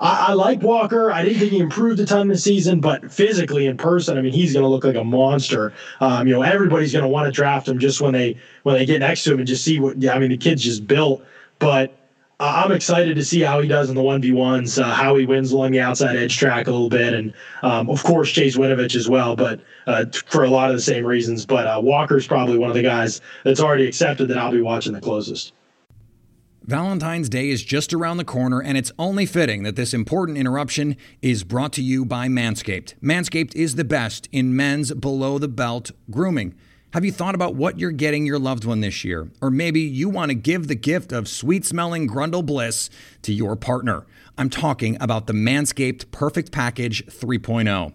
I, 0.00 0.26
I, 0.28 0.32
like 0.32 0.62
Walker. 0.62 1.12
I 1.12 1.24
didn't 1.24 1.38
think 1.38 1.52
he 1.52 1.58
improved 1.58 2.00
a 2.00 2.06
ton 2.06 2.28
this 2.28 2.44
season, 2.44 2.80
but 2.80 3.10
physically 3.10 3.66
in 3.66 3.76
person, 3.76 4.18
I 4.18 4.22
mean, 4.22 4.32
he's 4.32 4.52
going 4.52 4.64
to 4.64 4.68
look 4.68 4.84
like 4.84 4.96
a 4.96 5.04
monster. 5.04 5.72
Um, 6.00 6.26
you 6.26 6.34
know, 6.34 6.42
everybody's 6.42 6.92
going 6.92 7.04
to 7.04 7.08
want 7.08 7.26
to 7.26 7.32
draft 7.32 7.68
him 7.68 7.78
just 7.78 8.00
when 8.00 8.12
they 8.12 8.36
when 8.64 8.76
they 8.76 8.84
get 8.84 8.98
next 8.98 9.24
to 9.24 9.32
him 9.32 9.38
and 9.38 9.46
just 9.46 9.64
see 9.64 9.78
what. 9.78 10.00
Yeah, 10.02 10.14
I 10.14 10.18
mean, 10.18 10.30
the 10.30 10.36
kid's 10.36 10.62
just 10.62 10.86
built. 10.86 11.24
But 11.60 11.96
I'm 12.44 12.72
excited 12.72 13.14
to 13.16 13.24
see 13.24 13.40
how 13.40 13.60
he 13.60 13.68
does 13.68 13.88
in 13.88 13.94
the 13.94 14.02
one 14.02 14.20
v 14.20 14.32
ones, 14.32 14.78
uh, 14.78 14.92
how 14.92 15.16
he 15.16 15.26
wins 15.26 15.52
along 15.52 15.72
the 15.72 15.80
outside 15.80 16.16
edge 16.16 16.36
track 16.36 16.66
a 16.66 16.70
little 16.70 16.88
bit, 16.88 17.14
and 17.14 17.32
um, 17.62 17.88
of 17.88 18.02
course 18.02 18.30
Chase 18.30 18.56
Winovich 18.56 18.96
as 18.96 19.08
well. 19.08 19.36
But 19.36 19.60
uh, 19.86 20.06
for 20.26 20.44
a 20.44 20.50
lot 20.50 20.70
of 20.70 20.76
the 20.76 20.82
same 20.82 21.04
reasons. 21.04 21.46
But 21.46 21.66
uh, 21.66 21.80
Walker's 21.82 22.26
probably 22.26 22.58
one 22.58 22.70
of 22.70 22.76
the 22.76 22.82
guys 22.82 23.20
that's 23.44 23.60
already 23.60 23.86
accepted 23.86 24.28
that 24.28 24.38
I'll 24.38 24.52
be 24.52 24.60
watching 24.60 24.92
the 24.92 25.00
closest. 25.00 25.52
Valentine's 26.64 27.28
Day 27.28 27.50
is 27.50 27.64
just 27.64 27.92
around 27.92 28.18
the 28.18 28.24
corner, 28.24 28.62
and 28.62 28.78
it's 28.78 28.92
only 28.98 29.26
fitting 29.26 29.64
that 29.64 29.74
this 29.74 29.92
important 29.92 30.38
interruption 30.38 30.96
is 31.20 31.42
brought 31.42 31.72
to 31.72 31.82
you 31.82 32.04
by 32.04 32.28
Manscaped. 32.28 32.94
Manscaped 33.02 33.54
is 33.56 33.74
the 33.74 33.84
best 33.84 34.28
in 34.30 34.54
men's 34.54 34.92
below 34.94 35.38
the 35.38 35.48
belt 35.48 35.90
grooming. 36.10 36.54
Have 36.92 37.06
you 37.06 37.12
thought 37.12 37.34
about 37.34 37.54
what 37.54 37.78
you're 37.78 37.90
getting 37.90 38.26
your 38.26 38.38
loved 38.38 38.66
one 38.66 38.82
this 38.82 39.02
year? 39.02 39.30
Or 39.40 39.50
maybe 39.50 39.80
you 39.80 40.10
want 40.10 40.28
to 40.28 40.34
give 40.34 40.68
the 40.68 40.74
gift 40.74 41.10
of 41.10 41.26
sweet 41.26 41.64
smelling 41.64 42.06
Grundle 42.06 42.44
Bliss 42.44 42.90
to 43.22 43.32
your 43.32 43.56
partner. 43.56 44.04
I'm 44.36 44.50
talking 44.50 44.98
about 45.00 45.26
the 45.26 45.32
Manscaped 45.32 46.10
Perfect 46.10 46.52
Package 46.52 47.06
3.0. 47.06 47.94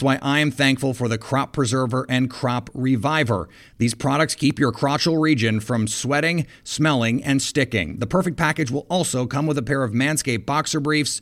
why 0.01 0.19
I 0.21 0.39
am 0.39 0.51
thankful 0.51 0.93
for 0.93 1.07
the 1.07 1.17
Crop 1.17 1.53
Preserver 1.53 2.05
and 2.09 2.29
Crop 2.29 2.69
Reviver. 2.73 3.49
These 3.77 3.93
products 3.93 4.35
keep 4.35 4.59
your 4.59 4.71
crotchal 4.71 5.21
region 5.21 5.59
from 5.59 5.87
sweating, 5.87 6.47
smelling, 6.63 7.23
and 7.23 7.41
sticking. 7.41 7.97
The 7.97 8.07
perfect 8.07 8.37
package 8.37 8.71
will 8.71 8.85
also 8.89 9.25
come 9.25 9.47
with 9.47 9.57
a 9.57 9.63
pair 9.63 9.83
of 9.83 9.91
Manscaped 9.91 10.45
boxer 10.45 10.79
briefs 10.79 11.21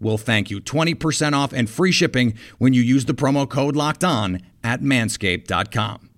will 0.00 0.18
thank 0.18 0.50
you. 0.50 0.60
20% 0.60 1.32
off 1.32 1.52
and 1.52 1.68
free 1.68 1.92
shipping 1.92 2.34
when 2.58 2.72
you 2.72 2.82
use 2.82 3.04
the 3.06 3.14
promo 3.14 3.48
code 3.48 3.76
locked 3.76 4.04
on 4.04 4.40
at 4.62 4.80
manscaped.com. 4.82 6.10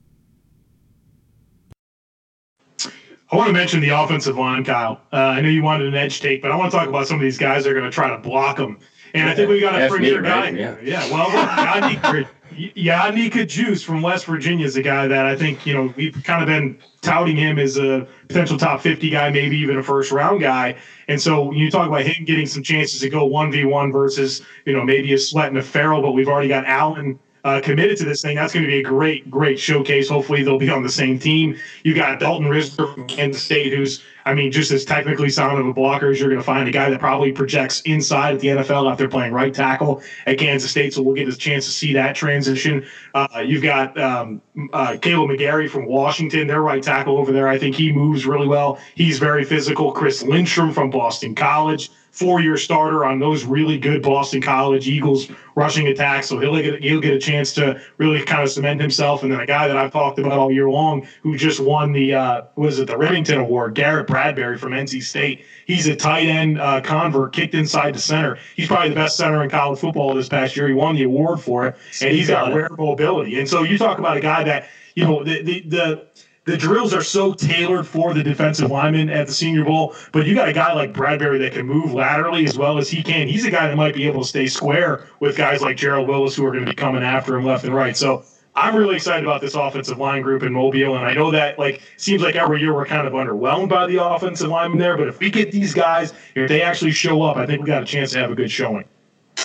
I 3.31 3.37
want 3.37 3.49
to 3.49 3.53
mention 3.53 3.81
the 3.81 3.91
offensive 3.91 4.39
line, 4.39 4.65
Kyle. 4.65 5.03
Uh, 5.13 5.17
I 5.17 5.41
know 5.43 5.51
you 5.51 5.63
wanted 5.63 5.89
an 5.89 5.95
edge 5.95 6.21
take, 6.21 6.41
but 6.41 6.51
I 6.51 6.57
want 6.57 6.71
to 6.73 6.77
talk 6.79 6.89
about 6.89 7.07
some 7.07 7.17
of 7.17 7.21
these 7.23 7.37
guys 7.37 7.65
that 7.65 7.71
are 7.71 7.75
going 7.75 7.85
to 7.85 7.91
try 7.95 8.09
to 8.09 8.17
block 8.17 8.57
them. 8.57 8.79
And 9.13 9.29
I 9.29 9.35
think 9.35 9.51
we 9.51 9.61
got 9.61 9.75
a 9.75 9.79
That's 9.81 9.93
me, 9.93 9.99
premier 9.99 10.23
guy. 10.23 10.41
right? 10.41 10.55
Yeah. 10.55 10.77
Yeah, 10.83 11.11
well, 11.11 11.29
Yannick, 11.31 12.29
Yodny 12.59 13.31
Cajuste 13.31 13.85
from 13.85 14.03
West 14.03 14.27
Virginia 14.27 14.67
is 14.67 14.77
a 14.77 14.83
guy 14.83 15.07
that 15.07 15.27
I 15.27 15.37
think, 15.37 15.65
you 15.65 15.75
know, 15.75 15.95
we've 15.97 16.21
kind 16.25 16.43
of 16.43 16.49
been 16.49 16.79
touting 17.03 17.37
him 17.37 17.59
as 17.59 17.79
a 17.79 18.07
potential 18.27 18.59
top 18.59 18.81
50 18.81 19.11
guy, 19.11 19.31
maybe 19.31 19.57
even 19.59 19.79
a 19.79 19.83
first 19.83 20.11
round 20.11 20.41
guy. 20.41 20.77
And 21.07 21.21
so 21.21 21.53
you 21.53 21.71
talk 21.71 21.87
about 21.87 22.03
him 22.03 22.25
getting 22.25 22.47
some 22.47 22.65
chances 22.65 23.01
to 23.01 23.09
go 23.09 23.29
1v1 23.29 23.93
versus, 23.93 24.43
you 24.65 24.73
know, 24.73 24.83
maybe 24.83 25.13
a 25.13 25.19
Sweat 25.19 25.49
and 25.49 25.59
a 25.59 25.63
Ferrell, 25.63 26.03
but 26.03 26.13
we've 26.13 26.29
already 26.29 26.49
got 26.49 26.65
Allen 26.67 27.19
uh, 27.45 27.61
committed 27.63 27.97
to 27.99 28.05
this 28.05 28.23
thing. 28.23 28.37
That's 28.37 28.53
going 28.53 28.65
to 28.65 28.69
be 28.69 28.81
a 28.81 28.83
great, 28.83 29.31
great 29.31 29.59
showcase. 29.59 30.09
Hopefully, 30.09 30.43
they'll 30.43 30.59
be 30.59 30.71
on 30.71 30.83
the 30.83 30.89
same 30.89 31.19
team. 31.19 31.57
You 31.85 31.95
got 31.95 32.21
Dalton 32.21 32.49
Risner 32.49 32.95
from 32.95 33.07
Kansas 33.07 33.43
State, 33.43 33.73
who's, 33.73 34.03
I 34.25 34.35
mean, 34.35 34.51
just 34.51 34.71
as 34.71 34.85
technically 34.85 35.31
sound 35.31 35.59
of 35.59 35.67
a 35.67 35.73
blocker 35.73 36.11
as 36.11 36.21
you're 36.21 36.29
going 36.29 36.41
to 36.41 36.45
find. 36.45 36.69
A 36.69 36.73
guy 36.73 36.91
that 36.91 37.01
probably 37.01 37.33
projects 37.33 37.81
inside 37.83 38.35
at 38.35 38.41
the 38.41 38.49
NFL 38.49 38.91
after 38.91 39.09
playing 39.09 39.33
right 39.33 39.55
tackle 39.55 40.03
at 40.27 40.39
Kansas 40.39 40.71
State. 40.71 40.95
So 40.95 41.03
we'll 41.03 41.15
get 41.15 41.29
a 41.29 41.37
chance 41.37 41.65
to 41.67 41.71
see 41.71 41.93
that 41.95 42.15
transition. 42.15 42.85
Uh, 43.15 43.43
you've 43.45 43.63
got 43.63 43.99
um, 43.99 44.43
uh, 44.73 44.97
Kaleb 45.01 45.37
McGary 45.37 45.71
from 45.71 45.87
Washington, 45.87 46.47
their 46.47 46.63
right 46.63 46.83
tackle 46.83 47.19
over 47.19 47.33
there. 47.33 47.49
I 47.49 47.59
think 47.59 47.75
he 47.77 47.93
moves 47.93 48.27
really 48.27 48.49
well. 48.49 48.79
He's 48.95 49.19
very 49.19 49.45
physical. 49.45 49.93
Chris 49.93 50.23
Lindstrom 50.23 50.73
from 50.73 50.91
Boston 50.91 51.35
College 51.35 51.91
four-year 52.11 52.57
starter 52.57 53.05
on 53.05 53.19
those 53.19 53.45
really 53.45 53.79
good 53.79 54.03
Boston 54.03 54.41
College 54.41 54.89
Eagles 54.89 55.29
rushing 55.55 55.89
attacks. 55.89 56.29
So 56.29 56.39
he'll 56.39 56.57
get 56.57 56.83
he'll 56.83 57.01
get 57.01 57.15
a 57.15 57.19
chance 57.19 57.53
to 57.55 57.81
really 57.99 58.23
kind 58.25 58.43
of 58.43 58.51
cement 58.51 58.81
himself. 58.81 59.23
And 59.23 59.33
then 59.33 59.41
a 59.41 59.47
guy 59.47 59.69
that 59.69 59.77
I've 59.77 59.93
talked 59.93 60.19
about 60.19 60.33
all 60.33 60.51
year 60.51 60.71
long, 60.71 61.07
who 61.23 61.37
just 61.37 61.61
won 61.61 61.93
the 61.93 62.15
uh, 62.15 62.43
was 62.57 62.79
it 62.79 62.87
the 62.87 62.95
Rimington 62.95 63.39
Award, 63.39 63.75
Garrett 63.75 64.07
Bradbury 64.07 64.59
from 64.59 64.73
NC 64.73 65.03
State. 65.03 65.45
He's 65.67 65.87
a 65.87 65.97
tight 65.97 66.27
end 66.27 66.61
uh, 66.61 66.81
convert, 66.81 67.33
kicked 67.33 67.55
inside 67.55 67.95
the 67.95 68.01
center. 68.01 68.39
He's 68.57 68.69
probably 68.69 68.91
the 68.91 68.95
best 68.95 69.17
center 69.17 69.43
in 69.43 69.51
college 69.51 69.79
football 69.79 70.15
this 70.15 70.29
past 70.29 70.57
year. 70.57 70.69
He 70.69 70.75
won 70.75 70.95
the 70.95 71.05
award 71.05 71.41
for 71.41 71.67
it, 71.67 71.77
and 72.01 72.13
he's 72.13 72.29
got 72.29 72.55
rare 72.55 72.71
mobility. 72.71 73.39
And 73.39 73.49
so 73.49 73.63
you 73.63 73.79
talk 73.79 73.99
about 73.99 74.17
a 74.17 74.21
guy 74.21 74.45
that 74.45 74.69
you 74.95 75.05
know 75.05 75.23
the 75.25 75.43
the, 75.43 75.61
the 75.61 76.07
the 76.49 76.57
drills 76.57 76.95
are 76.95 77.03
so 77.03 77.35
tailored 77.35 77.87
for 77.87 78.15
the 78.15 78.23
defensive 78.23 78.71
lineman 78.71 79.11
at 79.11 79.27
the 79.27 79.33
Senior 79.35 79.67
Bowl, 79.67 79.95
but 80.13 80.27
you 80.27 80.35
got 80.35 80.49
a 80.49 80.53
guy 80.55 80.73
like 80.73 80.95
Bradbury 80.95 81.39
that 81.41 81.53
can 81.53 81.67
move 81.67 81.93
laterally 81.93 82.47
as 82.47 82.57
well 82.57 82.79
as 82.79 82.89
he 82.89 83.03
can. 83.03 83.29
He's 83.29 83.45
a 83.45 83.51
guy 83.51 83.69
that 83.69 83.77
might 83.77 83.95
be 83.95 84.07
able 84.07 84.23
to 84.23 84.27
stay 84.27 84.47
square 84.47 85.05
with 85.21 85.37
guys 85.37 85.61
like 85.61 85.77
Gerald 85.77 86.09
Willis 86.09 86.35
who 86.35 86.47
are 86.47 86.51
going 86.51 86.65
to 86.65 86.71
be 86.71 86.75
coming 86.75 87.03
after 87.03 87.37
him 87.37 87.45
left 87.45 87.65
and 87.65 87.75
right. 87.75 87.95
So 87.95 88.25
I'm 88.55 88.75
really 88.75 88.97
excited 88.97 89.25
about 89.25 89.43
this 89.43 89.55
offensive 89.55 89.99
line 89.99 90.23
group 90.23 90.43
in 90.43 90.55
Mobile, 90.55 90.97
and 90.97 91.05
I 91.05 91.13
know 91.13 91.31
that 91.31 91.59
like 91.59 91.83
seems 91.99 92.23
like 92.23 92.35
every 92.35 92.61
year 92.61 92.75
we're 92.75 92.87
kind 92.87 93.07
of 93.07 93.13
underwhelmed 93.13 93.69
by 93.69 93.87
the 93.87 94.03
offensive 94.03 94.49
lineman 94.49 94.79
there, 94.79 94.97
but 94.97 95.07
if 95.07 95.21
we 95.21 95.31
get 95.31 95.53
these 95.53 95.75
guys, 95.75 96.15
if 96.35 96.49
they 96.49 96.63
actually 96.63 96.93
show 96.93 97.21
up, 97.21 97.37
I 97.37 97.45
think 97.45 97.61
we 97.61 97.67
got 97.67 97.83
a 97.83 97.87
chance 97.87 98.13
to 98.13 98.21
have 98.21 98.31
a 98.31 98.35
good 98.35 98.51
showing. 98.51 98.85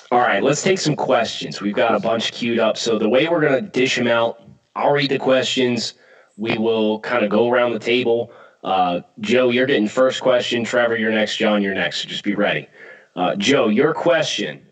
All 0.10 0.20
right, 0.20 0.42
let's 0.42 0.64
take 0.64 0.80
some 0.80 0.96
questions. 0.96 1.60
We've 1.60 1.76
got 1.76 1.96
a 1.96 2.00
bunch 2.00 2.32
queued 2.32 2.60
up. 2.60 2.78
So 2.78 2.98
the 2.98 3.10
way 3.10 3.28
we're 3.28 3.42
going 3.42 3.62
to 3.62 3.70
dish 3.70 3.98
them 3.98 4.08
out, 4.08 4.42
I'll 4.76 4.94
read 4.94 5.12
the 5.12 5.20
questions. 5.20 5.96
We 6.38 6.58
will 6.58 7.00
kind 7.00 7.24
of 7.24 7.30
go 7.30 7.50
around 7.50 7.74
the 7.74 7.80
table. 7.80 8.32
Uh, 8.64 9.02
Joe, 9.20 9.50
you're 9.50 9.66
getting 9.66 9.88
first 9.88 10.22
question. 10.22 10.64
Trevor, 10.64 10.98
you're 10.98 11.12
next. 11.12 11.38
Jon, 11.38 11.62
you're 11.62 11.74
next. 11.74 12.02
So 12.02 12.10
just 12.10 12.24
be 12.24 12.36
ready. 12.36 12.68
Uh, 13.16 13.36
Joe, 13.36 13.68
your 13.68 13.94
question 13.94 14.66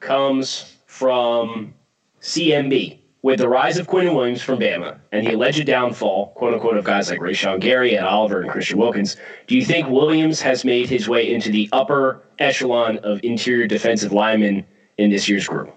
comes 0.00 0.76
from 0.86 1.74
CMB. 2.20 3.00
With 3.22 3.40
the 3.40 3.48
rise 3.48 3.76
of 3.76 3.88
Quinn 3.88 4.14
Williams 4.14 4.40
from 4.40 4.60
Bama 4.60 4.98
and 5.10 5.26
the 5.26 5.34
alleged 5.34 5.66
downfall, 5.66 6.28
quote 6.36 6.54
unquote, 6.54 6.76
of 6.76 6.84
guys 6.84 7.10
like 7.10 7.18
Rashan 7.18 7.58
Gary, 7.58 7.96
and 7.96 8.06
Oliver, 8.06 8.40
and 8.40 8.48
Christian 8.48 8.78
Wilkins, 8.78 9.16
do 9.48 9.56
you 9.56 9.64
think 9.64 9.88
Williams 9.88 10.40
has 10.42 10.64
made 10.64 10.88
his 10.88 11.08
way 11.08 11.32
into 11.32 11.50
the 11.50 11.68
upper 11.72 12.22
echelon 12.38 12.98
of 12.98 13.18
interior 13.24 13.66
defensive 13.66 14.12
linemen 14.12 14.64
in 14.98 15.10
this 15.10 15.28
year's 15.28 15.48
group? 15.48 15.74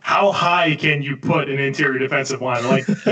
How 0.00 0.32
high 0.32 0.74
can 0.74 1.02
you 1.02 1.16
put 1.16 1.48
an 1.48 1.60
interior 1.60 2.00
defensive 2.00 2.42
line? 2.42 2.64
Like 2.66 2.84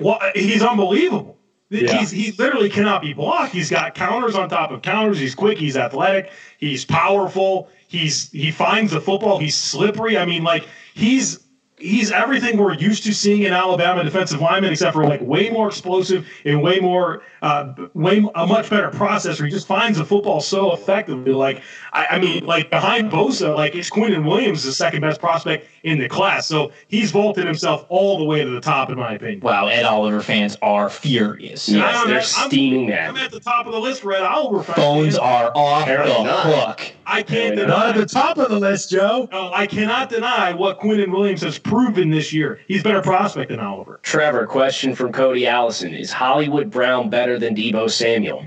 well, 0.00 0.20
he's 0.34 0.62
unbelievable. 0.62 1.36
Yeah. 1.68 1.98
He's 1.98 2.10
he 2.10 2.32
literally 2.32 2.68
cannot 2.70 3.02
be 3.02 3.12
blocked. 3.12 3.52
He's 3.52 3.70
got 3.70 3.94
counters 3.94 4.36
on 4.36 4.48
top 4.48 4.70
of 4.70 4.82
counters. 4.82 5.18
He's 5.18 5.34
quick. 5.34 5.58
He's 5.58 5.76
athletic. 5.76 6.30
He's 6.58 6.84
powerful. 6.84 7.68
He's 7.88 8.30
he 8.30 8.52
finds 8.52 8.92
the 8.92 9.00
football. 9.00 9.38
He's 9.38 9.56
slippery. 9.56 10.16
I 10.16 10.26
mean, 10.26 10.44
like 10.44 10.68
he's 10.94 11.40
he's 11.78 12.10
everything 12.10 12.56
we're 12.56 12.74
used 12.74 13.04
to 13.04 13.12
seeing 13.12 13.42
in 13.42 13.52
Alabama 13.52 14.02
defensive 14.02 14.40
linemen, 14.40 14.72
except 14.72 14.94
for 14.94 15.04
like 15.04 15.20
way 15.20 15.50
more 15.50 15.68
explosive 15.68 16.26
and 16.44 16.62
way 16.62 16.78
more, 16.80 17.22
uh, 17.42 17.72
way 17.94 18.24
a 18.34 18.46
much 18.46 18.70
better 18.70 18.90
processor. 18.90 19.44
He 19.44 19.50
just 19.50 19.66
finds 19.66 19.98
the 19.98 20.04
football 20.04 20.40
so 20.40 20.72
effectively. 20.72 21.32
Like 21.32 21.62
I, 21.92 22.06
I 22.12 22.18
mean, 22.18 22.44
like 22.46 22.70
behind 22.70 23.10
Bosa, 23.10 23.54
like 23.54 23.74
it's 23.74 23.90
Quinnen 23.90 24.24
Williams, 24.26 24.64
the 24.64 24.72
second 24.72 25.02
best 25.02 25.20
prospect 25.20 25.66
in 25.82 25.98
the 25.98 26.08
class. 26.08 26.46
So 26.46 26.72
he's 26.88 27.10
vaulted 27.10 27.46
himself 27.46 27.84
all 27.88 28.18
the 28.18 28.24
way 28.24 28.42
to 28.42 28.50
the 28.50 28.60
top, 28.60 28.90
in 28.90 28.96
my 28.96 29.14
opinion. 29.14 29.40
Wow, 29.40 29.66
Ed 29.66 29.84
Oliver 29.84 30.20
fans 30.22 30.56
are 30.62 30.88
furious. 30.88 31.68
Yes, 31.68 31.94
I'm 31.96 32.08
they're 32.08 32.18
at- 32.18 32.34
I'm- 32.38 32.48
steaming 32.50 32.86
that. 32.88 33.10
I'm 33.10 33.16
at 33.16 33.30
the 33.30 33.40
top 33.40 33.66
of 33.66 33.72
the 33.72 33.80
list 33.80 34.02
for 34.02 34.12
Ed 34.14 34.22
Oliver. 34.22 34.62
fans. 34.62 34.76
Phones 34.76 35.18
are 35.18 35.52
off 35.54 35.82
Apparently 35.82 36.14
the 36.14 36.22
not. 36.24 36.46
hook. 36.46 36.92
I 37.08 37.22
can't 37.22 37.28
Apparently 37.54 37.62
deny. 37.62 37.76
Not 37.76 37.88
at 37.88 37.96
the 37.96 38.06
top 38.06 38.38
of 38.38 38.48
the 38.50 38.58
list, 38.58 38.90
Joe. 38.90 39.28
No, 39.30 39.52
I 39.52 39.66
cannot 39.66 40.08
deny 40.08 40.52
what 40.54 40.80
Quinnen 40.80 41.10
Williams 41.12 41.42
has 41.42 41.58
proven 41.68 42.10
this 42.10 42.32
year. 42.32 42.60
He's 42.68 42.82
better 42.82 43.02
prospect 43.02 43.50
than 43.50 43.60
Oliver. 43.60 44.00
Trevor, 44.02 44.46
question 44.46 44.94
from 44.94 45.12
Cody 45.12 45.46
Allison. 45.46 45.94
Is 45.94 46.12
Hollywood 46.12 46.70
Brown 46.70 47.10
better 47.10 47.38
than 47.38 47.54
Deebo 47.54 47.90
Samuel? 47.90 48.44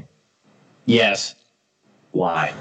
Yes. 0.85 1.35
Why? 2.11 2.53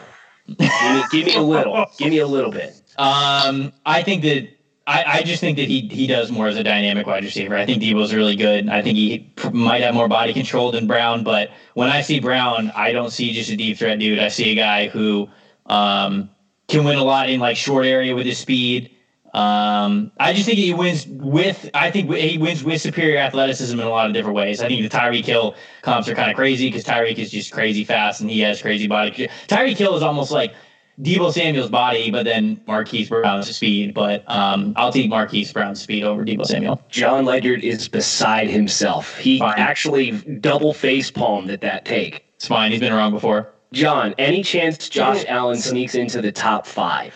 give, 0.47 0.59
me, 0.59 1.03
give 1.11 1.27
me 1.27 1.35
a 1.37 1.43
little. 1.43 1.87
Give 1.99 2.11
me 2.11 2.19
a 2.19 2.27
little 2.27 2.50
bit. 2.50 2.83
Um, 2.97 3.73
I 3.87 4.03
think 4.03 4.23
that 4.23 4.49
I, 4.87 5.05
I 5.19 5.23
just 5.23 5.41
think 5.41 5.59
that 5.59 5.69
he 5.69 5.83
he 5.88 6.07
does 6.07 6.31
more 6.31 6.49
as 6.49 6.57
a 6.57 6.65
dynamic 6.65 7.07
wide 7.07 7.23
receiver. 7.23 7.57
I 7.57 7.67
think 7.67 7.83
Deebo's 7.83 8.15
really 8.15 8.37
good. 8.37 8.69
I 8.69 8.81
think 8.81 8.97
he 8.97 9.31
pr- 9.37 9.50
might 9.50 9.83
have 9.83 9.95
more 9.95 10.09
body 10.09 10.33
control 10.33 10.73
than 10.73 10.87
Brown, 10.87 11.23
but 11.23 11.50
when 11.75 11.91
I 11.91 12.00
see 12.00 12.21
Brown, 12.21 12.73
I 12.75 12.93
don't 12.93 13.11
see 13.11 13.33
just 13.33 13.50
a 13.50 13.57
deep 13.57 13.79
threat 13.79 13.99
dude. 13.99 14.19
I 14.19 14.29
see 14.29 14.50
a 14.50 14.55
guy 14.55 14.88
who 14.88 15.29
um, 15.67 16.31
can 16.69 16.85
win 16.85 16.99
a 16.99 17.05
lot 17.05 17.29
in 17.29 17.38
like 17.38 17.57
short 17.57 17.85
area 17.85 18.15
with 18.15 18.25
his 18.25 18.38
speed. 18.38 18.97
Um, 19.38 20.11
I 20.18 20.33
just 20.33 20.47
think 20.47 20.59
he 20.59 20.75
wins 20.75 21.07
with. 21.07 21.71
I 21.73 21.92
think 21.92 22.12
he 22.12 22.38
wins 22.38 22.64
with 22.64 22.80
superior 22.80 23.18
athleticism 23.18 23.78
in 23.78 23.87
a 23.87 23.90
lot 23.90 24.07
of 24.07 24.12
different 24.12 24.35
ways. 24.35 24.61
I 24.61 24.66
think 24.66 24.90
the 24.90 24.97
Tyreek 24.97 25.25
Hill 25.25 25.54
comps 25.83 26.09
are 26.09 26.14
kind 26.16 26.28
of 26.28 26.37
crazy 26.37 26.68
because 26.68 26.85
Tyreek 26.85 27.18
is 27.18 27.30
just 27.30 27.52
crazy 27.52 27.85
fast 27.85 28.21
and 28.21 28.28
he 28.28 28.40
has 28.40 28.61
crazy 28.61 28.88
body. 28.88 29.28
Tyreek 29.47 29.76
Hill 29.76 29.97
is 29.97 30.02
almost 30.02 30.33
like 30.33 30.54
Deebo 31.00 31.33
Samuel's 31.33 31.71
body, 31.71 32.11
but 32.11 32.25
then 32.25 32.61
Marquise 32.66 33.09
Brown's 33.09 33.54
speed. 33.54 33.95
But 33.95 34.25
um, 34.28 34.73
I'll 34.75 34.90
take 34.92 35.09
Marquise 35.09 35.52
Brown's 35.52 35.80
speed 35.80 36.02
over 36.02 36.25
Deebo 36.25 36.45
Samuel. 36.45 36.83
Jon 36.88 37.25
Ledyard 37.25 37.62
is 37.62 37.87
beside 37.87 38.50
himself. 38.50 39.16
He 39.18 39.38
Fine. 39.38 39.54
actually 39.57 40.11
double 40.40 40.75
face 40.75 41.12
palmed 41.12 41.50
at 41.50 41.61
that 41.61 41.85
take. 41.85 42.25
It's 42.35 42.49
fine. 42.49 42.73
He's 42.73 42.80
been 42.80 42.92
wrong 42.92 43.12
before. 43.12 43.52
Jon, 43.73 44.16
any 44.18 44.42
chance 44.42 44.88
Josh 44.88 45.25
Allen 45.28 45.59
sneaks 45.59 45.95
into 45.95 46.21
the 46.21 46.33
top 46.33 46.66
five? 46.66 47.14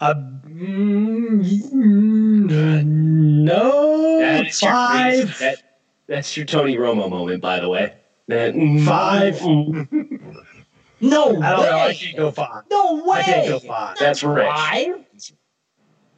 Uh, 0.00 0.14
mm, 0.48 2.84
no, 2.84 4.18
That 4.20 4.46
is 4.46 4.62
your 4.62 4.70
five. 4.70 5.14
crazy- 5.14 5.44
that- 5.44 5.62
that's 6.06 6.36
your 6.36 6.46
Tony 6.46 6.76
Romo 6.76 7.08
moment, 7.10 7.40
by 7.40 7.60
the 7.60 7.68
way. 7.68 7.94
That- 8.28 8.54
mm, 8.54 8.84
Five. 8.84 9.40
No 11.00 11.24
I 11.24 11.24
don't 11.30 11.40
know. 11.40 11.78
I 11.78 11.94
can't 11.94 12.16
go 12.16 12.30
five. 12.30 12.62
No 12.70 13.04
way. 13.04 13.18
I 13.18 13.22
can't 13.22 13.48
go 13.48 13.58
five. 13.60 13.96
That's 13.98 14.22
rich. 14.22 14.46
Five? 14.46 15.04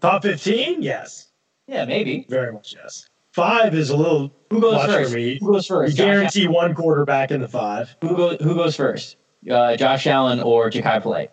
Top 0.00 0.22
fifteen? 0.22 0.82
Yes, 0.82 1.28
Yeah, 1.66 1.84
maybe. 1.84 2.24
very 2.28 2.52
much 2.52 2.74
yes. 2.80 3.08
Five 3.32 3.74
is 3.74 3.90
a 3.90 3.96
little 3.96 4.30
Who 4.50 4.60
goes 4.60 4.84
first? 4.86 5.12
Who 5.12 5.52
goes 5.52 5.68
You 5.68 5.76
first? 5.76 5.96
Josh 5.96 6.06
guarantee 6.06 6.46
one 6.48 6.74
quarterback 6.74 7.30
in 7.32 7.40
the 7.40 7.48
five. 7.48 7.94
Who 8.00 8.16
goes? 8.16 8.36
Who 8.40 8.54
goes 8.54 8.76
first? 8.76 9.16
Uh, 9.50 9.76
Josh 9.76 10.06
Allen 10.06 10.40
or 10.40 10.70
Jachai 10.70 11.02
Polite? 11.02 11.30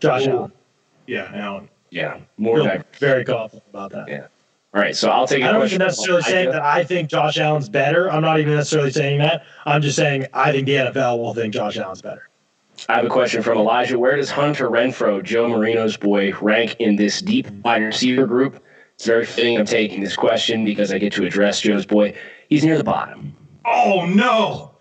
Josh 0.00 0.26
Ooh. 0.26 0.30
Allen. 0.30 0.52
Yeah, 1.10 1.28
Allen. 1.34 1.68
Yeah, 1.90 2.20
more 2.36 2.58
Feel 2.58 2.64
diverse. 2.66 2.84
very 3.00 3.24
confident 3.24 3.64
about 3.68 3.90
that. 3.90 4.08
Yeah. 4.08 4.28
All 4.72 4.80
right, 4.80 4.94
so 4.94 5.10
I'll 5.10 5.26
take 5.26 5.42
a 5.42 5.48
I 5.48 5.52
don't 5.52 5.66
even 5.66 5.78
necessarily 5.78 6.22
from 6.22 6.30
saying 6.30 6.50
that 6.50 6.62
I 6.62 6.84
think 6.84 7.10
Josh 7.10 7.36
Allen's 7.36 7.68
better. 7.68 8.08
I'm 8.08 8.22
not 8.22 8.38
even 8.38 8.54
necessarily 8.54 8.92
saying 8.92 9.18
that. 9.18 9.42
I'm 9.66 9.82
just 9.82 9.96
saying 9.96 10.26
I 10.32 10.52
think 10.52 10.66
the 10.66 10.74
NFL 10.74 11.18
will 11.18 11.34
think 11.34 11.52
Josh 11.52 11.76
Allen's 11.76 12.00
better. 12.00 12.28
I 12.88 12.94
have 12.94 13.04
a 13.04 13.08
question 13.08 13.42
from 13.42 13.58
Elijah. 13.58 13.98
Where 13.98 14.14
does 14.14 14.30
Hunter 14.30 14.70
Renfrow, 14.70 15.20
Joe 15.24 15.48
Marino's 15.48 15.96
boy, 15.96 16.32
rank 16.40 16.76
in 16.78 16.94
this 16.94 17.20
deep 17.20 17.50
wide 17.64 17.82
receiver 17.82 18.24
group? 18.24 18.62
It's 18.94 19.04
very 19.04 19.26
fitting 19.26 19.58
I'm 19.58 19.66
taking 19.66 20.00
this 20.00 20.14
question 20.14 20.64
because 20.64 20.92
I 20.92 20.98
get 20.98 21.12
to 21.14 21.26
address 21.26 21.60
Joe's 21.60 21.86
boy. 21.86 22.16
He's 22.48 22.64
near 22.64 22.78
the 22.78 22.84
bottom. 22.84 23.34
Oh 23.64 24.06
no! 24.06 24.76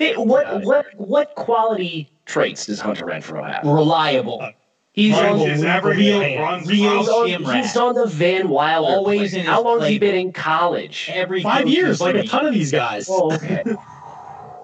Hey, 0.00 0.16
what 0.16 0.64
what 0.64 0.86
what 0.96 1.36
quality 1.36 2.10
traits 2.26 2.66
does 2.66 2.80
Hunter 2.80 3.06
Renfrow 3.06 3.48
have? 3.48 3.64
Uh, 3.64 3.72
Reliable. 3.72 4.52
He's 4.98 5.14
on, 5.14 5.38
his 5.38 5.62
every 5.62 5.96
real- 5.96 6.18
real 6.20 6.58
he's 6.60 7.08
on, 7.08 7.28
he's 7.28 7.46
rat. 7.46 7.76
on 7.76 7.94
the 7.94 8.06
Van 8.06 8.48
Wilder. 8.48 8.88
Always 8.96 9.30
plane. 9.30 9.42
in 9.42 9.46
How 9.46 9.58
his 9.58 9.64
long 9.64 9.80
has 9.80 9.88
he 9.90 9.98
been 10.00 10.16
in 10.16 10.32
college? 10.32 11.08
Every 11.12 11.40
Five 11.40 11.68
years, 11.68 12.00
like 12.00 12.16
a 12.16 12.24
ton 12.24 12.46
of 12.46 12.52
these 12.52 12.72
guys. 12.72 13.06
Oh, 13.08 13.32
okay. 13.34 13.62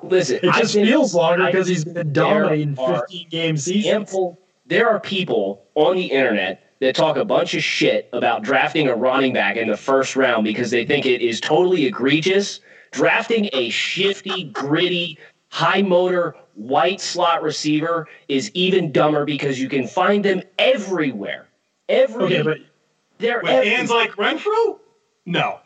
Listen, 0.02 0.40
it 0.42 0.52
just 0.54 0.74
been- 0.74 0.86
feels 0.86 1.14
longer 1.14 1.46
because 1.46 1.68
he's 1.68 1.84
been 1.84 2.12
dominating 2.12 2.74
There 2.74 2.84
are 2.84 3.00
15 3.02 3.28
game 3.28 3.56
seasons. 3.56 3.86
ample. 3.94 4.40
There 4.66 4.88
are 4.90 4.98
people 4.98 5.62
on 5.76 5.94
the 5.96 6.06
internet 6.06 6.60
that 6.80 6.94
talk 6.96 7.16
a 7.16 7.24
bunch 7.24 7.54
of 7.54 7.62
shit 7.62 8.08
about 8.12 8.42
drafting 8.42 8.88
a 8.88 8.94
running 8.96 9.32
back 9.32 9.56
in 9.56 9.68
the 9.68 9.76
first 9.76 10.16
round 10.16 10.44
because 10.44 10.70
they 10.70 10.84
think 10.84 11.06
it 11.06 11.22
is 11.22 11.40
totally 11.40 11.86
egregious. 11.86 12.58
Drafting 12.90 13.48
a 13.52 13.70
shifty, 13.70 14.44
gritty, 14.44 15.18
high 15.54 15.82
motor, 15.82 16.34
white 16.56 17.00
slot 17.00 17.40
receiver 17.40 18.08
is 18.26 18.50
even 18.54 18.90
dumber 18.90 19.24
because 19.24 19.60
you 19.60 19.68
can 19.68 19.86
find 19.86 20.24
them 20.24 20.42
everywhere. 20.58 21.46
Every 21.88 22.24
Okay, 22.24 22.42
but 22.42 22.58
they're 23.18 23.40
With 23.40 23.52
every- 23.52 23.68
hands 23.68 23.88
like 23.90 24.10
Renfrow? 24.16 24.80
No. 25.26 25.60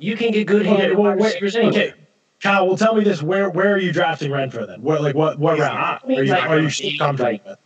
you 0.00 0.16
can 0.16 0.32
get 0.32 0.48
good 0.48 0.62
okay, 0.62 0.70
handed 0.70 0.98
well, 0.98 1.10
wide 1.12 1.20
wait, 1.20 1.26
receivers 1.40 1.54
anyway. 1.56 1.70
okay. 1.90 1.94
Kyle, 2.42 2.66
well, 2.66 2.76
tell 2.76 2.94
me 2.96 3.04
this: 3.04 3.22
where 3.22 3.50
where 3.50 3.72
are 3.72 3.78
you 3.78 3.92
drafting 3.92 4.30
Renfrow 4.32 4.66
then? 4.66 4.82
Where 4.82 4.98
like 4.98 5.14
what 5.14 5.38
what 5.38 5.54
He's 5.56 5.60
round 5.62 5.78
not. 5.78 6.04
are 6.04 6.10
you 6.24 6.24
Like, 6.32 6.42
are 6.50 6.58
you 6.58 6.64
like, 6.64 6.98
comfortable 6.98 7.32
like- 7.32 7.44
with? 7.46 7.58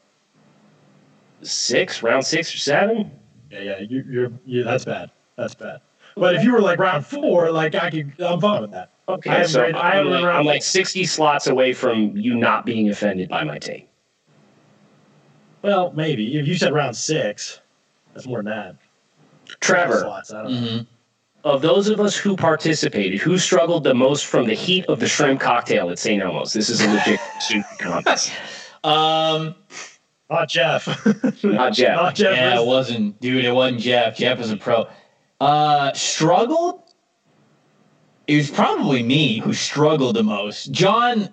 Six, 1.42 2.02
round 2.02 2.24
six 2.26 2.54
or 2.54 2.58
seven. 2.58 3.10
Yeah, 3.50 3.60
yeah, 3.60 3.80
you, 3.80 4.04
you're 4.08 4.32
you, 4.44 4.64
that's 4.64 4.84
bad. 4.84 5.10
That's 5.36 5.54
bad. 5.54 5.80
But 6.16 6.34
if 6.36 6.42
you 6.44 6.52
were 6.52 6.60
like 6.60 6.78
round 6.78 7.06
four, 7.06 7.50
like 7.52 7.74
I 7.74 7.90
could, 7.90 8.12
I'm 8.20 8.40
fine 8.40 8.62
with 8.62 8.72
that. 8.72 8.90
I 9.08 9.12
Okay, 9.12 9.30
haven't 9.30 9.48
so 9.48 9.62
read- 9.62 9.74
I 9.74 9.90
I'm, 9.98 10.06
haven't 10.06 10.22
like, 10.22 10.34
I'm 10.34 10.44
like 10.46 10.62
60 10.62 11.04
slots 11.04 11.46
away 11.46 11.72
from 11.72 12.16
you 12.16 12.34
not 12.34 12.64
being 12.64 12.88
offended 12.88 13.28
by 13.28 13.44
my 13.44 13.58
take. 13.58 13.88
Well, 15.62 15.92
maybe 15.94 16.38
if 16.38 16.46
you 16.46 16.54
said 16.56 16.72
round 16.72 16.96
six, 16.96 17.60
that's 18.12 18.26
more 18.26 18.38
than 18.42 18.46
that. 18.46 18.76
Trevor, 19.60 20.00
Slots, 20.00 20.32
I 20.32 20.42
don't 20.42 20.52
know. 20.52 20.58
Mhm. 20.68 20.86
of 21.44 21.60
those 21.62 21.88
of 21.88 22.00
us 22.00 22.16
who 22.16 22.36
participated, 22.36 23.20
who 23.20 23.36
struggled 23.38 23.84
the 23.84 23.94
most 23.94 24.24
from 24.26 24.46
the 24.46 24.54
heat 24.54 24.86
of 24.86 25.00
the 25.00 25.06
shrimp 25.08 25.40
cocktail 25.40 25.90
at 25.90 25.98
St. 25.98 26.22
Elmo's? 26.22 26.52
This 26.54 26.68
is 26.70 26.80
a 26.80 26.88
legit 26.88 27.20
student 27.40 27.66
contest. 27.78 28.32
Um, 28.82 29.54
Not 30.30 30.48
Jeff. 30.48 30.86
Not 31.44 31.74
Jeff. 31.74 31.96
Not 31.96 32.14
Jeff. 32.14 32.36
yeah, 32.36 32.60
it 32.60 32.66
wasn't, 32.66 33.20
dude. 33.20 33.44
It 33.44 33.52
wasn't 33.52 33.80
Jeff. 33.82 34.16
Jeff 34.16 34.38
was 34.38 34.50
a 34.50 34.56
pro. 34.56 34.86
Uh, 35.40 35.92
struggled. 35.92 36.80
It 38.26 38.36
was 38.36 38.50
probably 38.50 39.02
me 39.02 39.38
who 39.38 39.52
struggled 39.52 40.16
the 40.16 40.22
most. 40.22 40.70
Jon, 40.72 41.28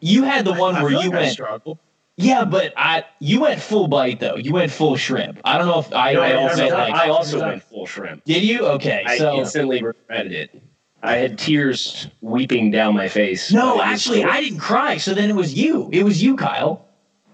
you 0.00 0.24
had 0.24 0.44
the 0.44 0.52
one 0.54 0.74
I 0.76 0.82
where 0.82 0.90
feel 0.90 1.02
you 1.02 1.08
like 1.10 1.18
I 1.18 1.20
went. 1.22 1.32
struggled. 1.32 1.78
Yeah, 2.16 2.44
but 2.44 2.74
I 2.76 3.04
you 3.20 3.40
went 3.40 3.60
full 3.60 3.88
bite 3.88 4.20
though. 4.20 4.36
You 4.36 4.52
went 4.52 4.70
full 4.70 4.96
shrimp. 4.96 5.40
I 5.44 5.56
don't 5.58 5.66
know 5.66 5.78
if 5.78 5.92
I, 5.94 6.12
No, 6.12 6.20
I 6.22 6.28
yeah, 6.30 6.34
also 6.36 6.68
like. 6.68 6.94
I 6.94 7.08
also 7.08 7.40
went 7.40 7.62
full 7.62 7.86
shrimp. 7.86 8.24
Did 8.24 8.42
you? 8.42 8.66
Okay, 8.66 9.02
I 9.06 9.16
so 9.18 9.36
instantly 9.38 9.82
regretted 9.82 10.32
it. 10.32 10.62
I 11.02 11.16
had 11.16 11.38
tears 11.38 12.06
weeping 12.20 12.70
down 12.70 12.94
my 12.94 13.08
face. 13.08 13.50
no, 13.50 13.82
actually, 13.82 14.22
I 14.24 14.40
didn't 14.40 14.58
cry. 14.60 14.98
So 14.98 15.14
then 15.14 15.30
it 15.30 15.34
was 15.36 15.54
you. 15.54 15.88
It 15.92 16.04
was 16.04 16.22
you, 16.22 16.36
Kyle. 16.36 16.86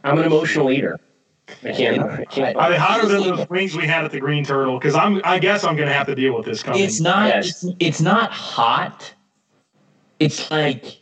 I'm 0.05 0.19
an 0.19 0.25
emotional 0.25 0.71
eater. 0.71 0.99
I 1.65 1.73
can't. 1.73 2.01
I 2.01 2.25
can't. 2.25 2.57
Are 2.57 2.71
they 2.71 2.77
hotter 2.79 3.07
than 3.07 3.23
those 3.23 3.49
wings 3.49 3.75
we 3.77 3.87
had 3.87 4.05
at 4.05 4.11
the 4.11 4.21
Green 4.21 4.45
Turtle? 4.45 4.79
Because 4.79 4.95
I'm, 4.95 5.21
I 5.25 5.39
guess 5.39 5.65
I'm 5.65 5.77
going 5.77 5.89
to 5.89 5.95
have 5.95 6.07
to 6.07 6.15
deal 6.15 6.37
with 6.37 6.47
this 6.47 6.63
coming. 6.63 6.83
It's 6.83 7.01
not. 7.01 7.29
Yes. 7.29 7.65
It's, 7.65 7.77
it's 7.79 8.01
not 8.01 8.31
hot. 8.31 9.15
It's 10.19 10.51
like, 10.51 11.01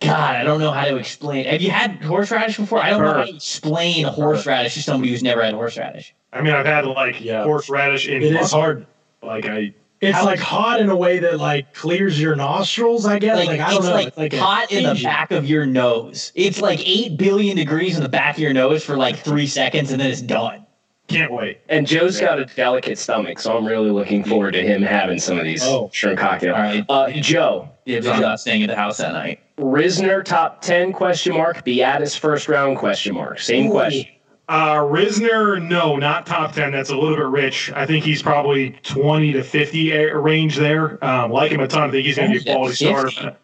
God, 0.00 0.36
I 0.36 0.44
don't 0.44 0.60
know 0.60 0.70
how 0.70 0.84
to 0.84 0.96
explain. 0.96 1.44
Have 1.46 1.60
you 1.60 1.70
had 1.70 2.02
horseradish 2.02 2.56
before? 2.56 2.82
I 2.82 2.90
don't 2.90 3.02
know 3.02 3.12
how 3.12 3.24
to 3.24 3.34
explain 3.34 4.04
horseradish 4.04 4.74
to 4.74 4.82
somebody 4.82 5.10
who's 5.10 5.22
never 5.22 5.42
had 5.42 5.54
horseradish. 5.54 6.14
I 6.32 6.42
mean, 6.42 6.54
I've 6.54 6.66
had 6.66 6.86
like 6.86 7.20
Yeah. 7.20 7.44
horseradish 7.44 8.08
in 8.08 8.22
It 8.22 8.34
is 8.34 8.52
hard. 8.52 8.86
Like 9.22 9.46
I, 9.46 9.74
It's 10.00 10.16
How- 10.16 10.24
like 10.26 10.38
hot 10.38 10.80
in 10.80 10.90
a 10.90 10.96
way 10.96 11.18
that 11.18 11.38
like 11.40 11.74
clears 11.74 12.20
your 12.20 12.36
nostrils. 12.36 13.04
I 13.04 13.18
guess. 13.18 13.36
Like, 13.36 13.48
Like, 13.48 13.60
I 13.60 13.68
don't 13.70 13.78
it's 13.78 13.86
know. 13.86 13.94
like, 13.94 14.06
it's 14.08 14.16
like 14.16 14.32
hot 14.34 14.70
in 14.70 14.84
the 14.84 15.00
back 15.02 15.30
of 15.32 15.46
your 15.46 15.66
nose. 15.66 16.30
It's 16.36 16.60
like 16.60 16.80
eight 16.86 17.16
billion 17.16 17.56
degrees 17.56 17.96
in 17.96 18.02
the 18.02 18.08
back 18.08 18.36
of 18.36 18.40
your 18.42 18.52
nose 18.52 18.84
for 18.84 18.96
like 18.96 19.16
three 19.16 19.46
seconds, 19.46 19.90
and 19.90 20.00
then 20.00 20.10
it's 20.10 20.22
done. 20.22 20.64
can't 21.08 21.32
wait. 21.32 21.58
And 21.70 21.86
Joe's 21.86 22.20
got 22.20 22.38
a 22.38 22.44
delicate 22.44 22.98
stomach, 22.98 23.38
so 23.40 23.56
I'm 23.56 23.64
really 23.64 23.90
looking 23.90 24.22
forward 24.22 24.52
to 24.52 24.62
him 24.62 24.82
having 24.82 25.18
some 25.18 25.38
of 25.38 25.44
these 25.44 25.64
Oh. 25.64 25.88
shrimp 25.92 26.18
cocktails. 26.18 26.54
All 26.54 26.62
right. 26.62 26.84
Uh, 26.88 27.10
Joe, 27.12 27.70
Dibs 27.86 28.06
on 28.06 28.20
not 28.20 28.40
staying 28.40 28.62
at 28.62 28.68
the 28.68 28.76
house 28.76 28.98
that 28.98 29.14
night. 29.14 29.40
Risner 29.58 30.22
top 30.22 30.60
ten 30.60 30.92
question 30.92 31.32
mark, 31.34 31.64
Biadasz 31.64 32.16
first 32.18 32.46
round 32.46 32.76
question 32.76 33.14
mark. 33.14 33.40
Same 33.40 33.70
question. 33.70 34.04
Uh, 34.48 34.76
Risner, 34.76 35.62
no, 35.62 35.96
not 35.96 36.24
top 36.24 36.52
10. 36.52 36.72
That's 36.72 36.88
a 36.90 36.96
little 36.96 37.16
bit 37.16 37.26
rich. 37.26 37.70
I 37.74 37.84
think 37.84 38.02
he's 38.04 38.22
probably 38.22 38.70
20 38.82 39.32
to 39.34 39.42
50 39.44 39.92
a- 39.92 40.16
range 40.16 40.56
there. 40.56 41.02
Um, 41.04 41.30
like 41.30 41.52
him 41.52 41.60
a 41.60 41.68
ton. 41.68 41.88
I 41.88 41.90
think 41.90 42.06
he's 42.06 42.16
going 42.16 42.32
to 42.32 42.40
be 42.42 42.50
a 42.50 42.54
quality 42.54 42.74
50? 42.74 43.10
starter. 43.10 43.36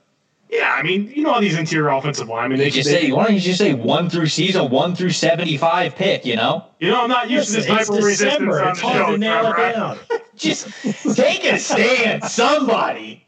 Yeah, 0.49 0.73
I 0.79 0.83
mean, 0.83 1.09
you 1.15 1.23
know 1.25 1.33
how 1.33 1.41
these 1.41 1.59
interior 1.59 1.89
offensive 1.89 2.29
linemen, 2.29 2.59
they, 2.59 2.67
You 2.67 2.71
just 2.71 2.89
they- 2.89 3.03
say, 3.07 3.13
why 3.13 3.25
don't 3.25 3.35
you 3.35 3.41
just 3.41 3.59
say 3.59 3.75
one 3.75 4.09
through 4.09 4.29
season, 4.29 4.71
one 4.71 4.95
through 4.95 5.11
seventy-five 5.11 5.97
pick? 5.97 6.25
You 6.25 6.37
know, 6.37 6.65
you 6.79 6.89
know, 6.91 7.03
I'm 7.03 7.09
not 7.09 7.29
used 7.29 7.49
to 7.49 7.57
this 7.57 7.69
Listen, 7.69 7.77
it's 7.81 7.89
hyper 7.91 8.07
resistance 8.07 8.55
on 8.55 8.69
It's 8.69 8.81
the 8.81 8.87
hard 8.87 9.07
show. 9.07 9.13
to 9.13 9.19
nail 9.19 9.47
it 9.53 9.57
down. 9.75 9.99
just 10.37 10.69
take 11.17 11.45
a 11.45 11.59
stand, 11.59 12.23
somebody. 12.25 13.25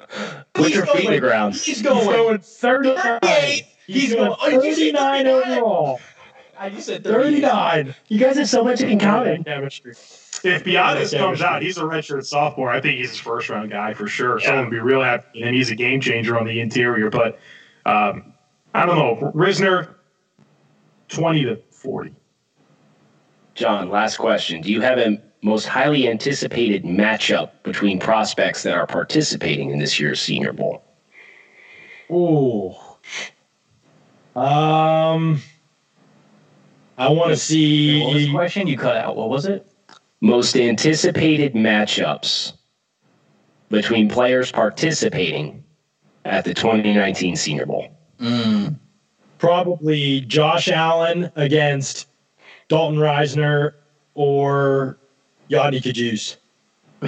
Put 0.54 0.70
your 0.70 0.86
feet 0.86 1.06
in 1.06 1.12
the 1.12 1.20
ground. 1.20 1.54
He's 1.54 1.64
He's 1.64 1.82
going. 1.82 2.06
going 2.06 2.38
39. 2.38 3.18
He's 3.22 3.62
He's 3.86 4.14
going- 4.14 4.36
going 4.38 4.50
did 4.60 4.64
you 4.64 4.74
say 4.74 4.92
39 4.92 5.24
39? 5.24 5.58
overall. 5.58 6.00
I 6.58 6.70
just 6.70 6.86
said 6.86 7.04
39. 7.04 7.94
You 8.08 8.18
guys 8.18 8.36
have 8.36 8.48
so 8.48 8.64
much 8.64 8.80
in 8.80 8.98
common. 8.98 9.44
Chemistry. 9.44 9.92
If 9.92 10.64
Biadasz 10.64 11.12
Yeah, 11.12 11.18
comes 11.18 11.40
out, 11.40 11.62
he's 11.62 11.78
a 11.78 11.82
redshirt 11.82 12.24
sophomore. 12.24 12.70
I 12.70 12.80
think 12.80 12.98
he's 12.98 13.10
his 13.10 13.18
first 13.18 13.48
round 13.48 13.70
guy 13.70 13.94
for 13.94 14.06
sure. 14.06 14.40
Someone 14.40 14.64
would 14.64 14.70
be 14.70 14.78
real 14.80 15.02
happy, 15.02 15.42
and 15.42 15.54
he's 15.54 15.70
a 15.70 15.74
game 15.74 16.00
changer 16.00 16.38
on 16.38 16.46
the 16.46 16.60
interior. 16.60 17.10
But 17.10 17.38
um, 17.84 18.34
I 18.74 18.86
don't 18.86 18.96
know, 18.96 19.32
Risner, 19.34 19.94
20 21.08 21.44
to 21.44 21.56
40. 21.70 22.14
Jon, 23.54 23.88
last 23.88 24.18
question. 24.18 24.60
Do 24.60 24.70
you 24.70 24.82
have 24.82 24.98
a 24.98 25.20
most 25.42 25.66
highly 25.66 26.08
anticipated 26.08 26.84
matchup 26.84 27.50
between 27.62 27.98
prospects 27.98 28.62
that 28.64 28.74
are 28.74 28.86
participating 28.86 29.70
in 29.70 29.78
this 29.78 29.98
year's 29.98 30.20
Senior 30.20 30.52
Bowl? 30.52 30.82
Ooh. 32.10 32.74
Um, 34.38 35.40
I 36.98 37.08
want 37.08 37.36
to 37.36 38.00
What 38.04 38.14
was 38.14 38.24
the 38.24 38.30
question? 38.32 38.66
You 38.66 38.78
cut 38.78 38.96
out. 38.96 39.16
What 39.16 39.28
was 39.28 39.46
it? 39.46 39.66
Most 40.20 40.56
anticipated 40.56 41.54
matchups 41.54 42.54
between 43.68 44.08
players 44.08 44.50
participating 44.50 45.62
at 46.24 46.44
the 46.44 46.54
2019 46.54 47.36
Senior 47.36 47.66
Bowl. 47.66 47.88
Mm. 48.20 48.76
probably 49.38 50.22
Josh 50.22 50.68
Allen 50.68 51.30
against 51.36 52.08
Dalton 52.68 52.98
Risner 52.98 53.72
or 54.14 54.96
Yodny 55.50 55.82
Cajuste. 55.82 56.36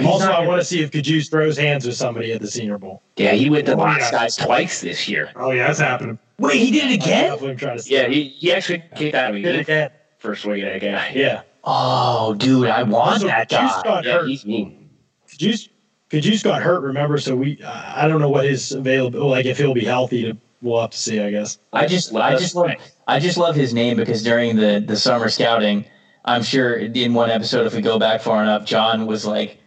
Also, 0.05 0.29
I 0.31 0.45
want 0.45 0.61
to 0.61 0.65
see 0.65 0.83
if 0.83 0.91
Cajuste 0.91 1.31
throws 1.31 1.57
hands 1.57 1.87
with 1.87 1.95
somebody 1.95 2.31
at 2.31 2.41
the 2.41 2.47
Senior 2.47 2.77
Bowl. 2.77 3.01
Yeah, 3.17 3.31
he 3.31 3.49
went 3.49 3.65
to 3.65 3.73
Oh, 3.73 3.77
box 3.77 4.03
yeah. 4.05 4.11
guys 4.19 4.35
twice 4.35 4.81
this 4.81 5.09
year. 5.09 5.31
Oh 5.35 5.49
yeah, 5.49 5.65
that's 5.65 5.79
happening. 5.79 6.19
Wait, 6.39 6.57
he 6.57 6.71
did 6.71 6.91
it 6.91 6.95
again? 6.95 7.29
That's 7.29 7.41
what 7.41 7.51
I'm 7.51 7.57
trying 7.57 7.77
to 7.77 7.83
say. 7.83 7.95
Yeah, 7.95 8.07
he, 8.07 8.23
he 8.29 8.53
actually 8.53 8.83
kicked 8.95 9.15
out 9.15 9.31
of 9.35 9.35
Did 9.41 9.45
it 9.45 9.53
me 9.55 9.59
again. 9.61 9.89
for 10.17 10.35
swinging 10.35 10.65
at 10.65 10.75
a 10.75 10.79
guy. 10.79 11.11
Yeah. 11.15 11.41
Oh, 11.63 12.33
dude, 12.35 12.67
I 12.69 12.83
want 12.83 13.13
Also, 13.15 13.27
that 13.27 13.49
Cajuste 13.49 13.83
guy. 13.83 13.89
got 13.89 14.05
Yeah, 14.05 14.13
hurt. 14.13 14.27
he's 14.29 14.45
mean. 14.45 14.89
Cajuste, 15.27 15.69
Cajuste 16.09 16.43
got 16.43 16.61
hurt. 16.61 16.81
Remember, 16.81 17.17
so 17.17 17.35
we 17.35 17.61
uh, 17.61 17.93
I 17.95 18.07
don't 18.07 18.21
know 18.21 18.29
what 18.29 18.45
his 18.45 18.71
available 18.71 19.27
like 19.29 19.45
if 19.45 19.57
he'll 19.57 19.73
be 19.73 19.83
healthy. 19.85 20.23
To 20.31 20.37
we'll 20.61 20.81
have 20.81 20.91
to 20.91 20.97
see. 20.97 21.19
I 21.19 21.29
guess. 21.29 21.59
I 21.73 21.85
just, 21.85 22.15
I 22.15 22.35
just 22.37 22.55
love, 22.55 22.71
I 23.07 23.19
just 23.19 23.37
love 23.37 23.55
his 23.55 23.73
name 23.73 23.97
because 23.97 24.23
during 24.23 24.55
the 24.55 24.83
the 24.85 24.95
summer 24.95 25.29
scouting, 25.29 25.85
I'm 26.25 26.41
sure 26.43 26.77
in 26.77 27.13
one 27.13 27.29
episode, 27.29 27.67
if 27.67 27.75
we 27.75 27.81
go 27.81 27.99
back 27.99 28.21
far 28.21 28.41
enough, 28.41 28.65
Jon 28.65 29.05
was 29.05 29.25
like, 29.25 29.59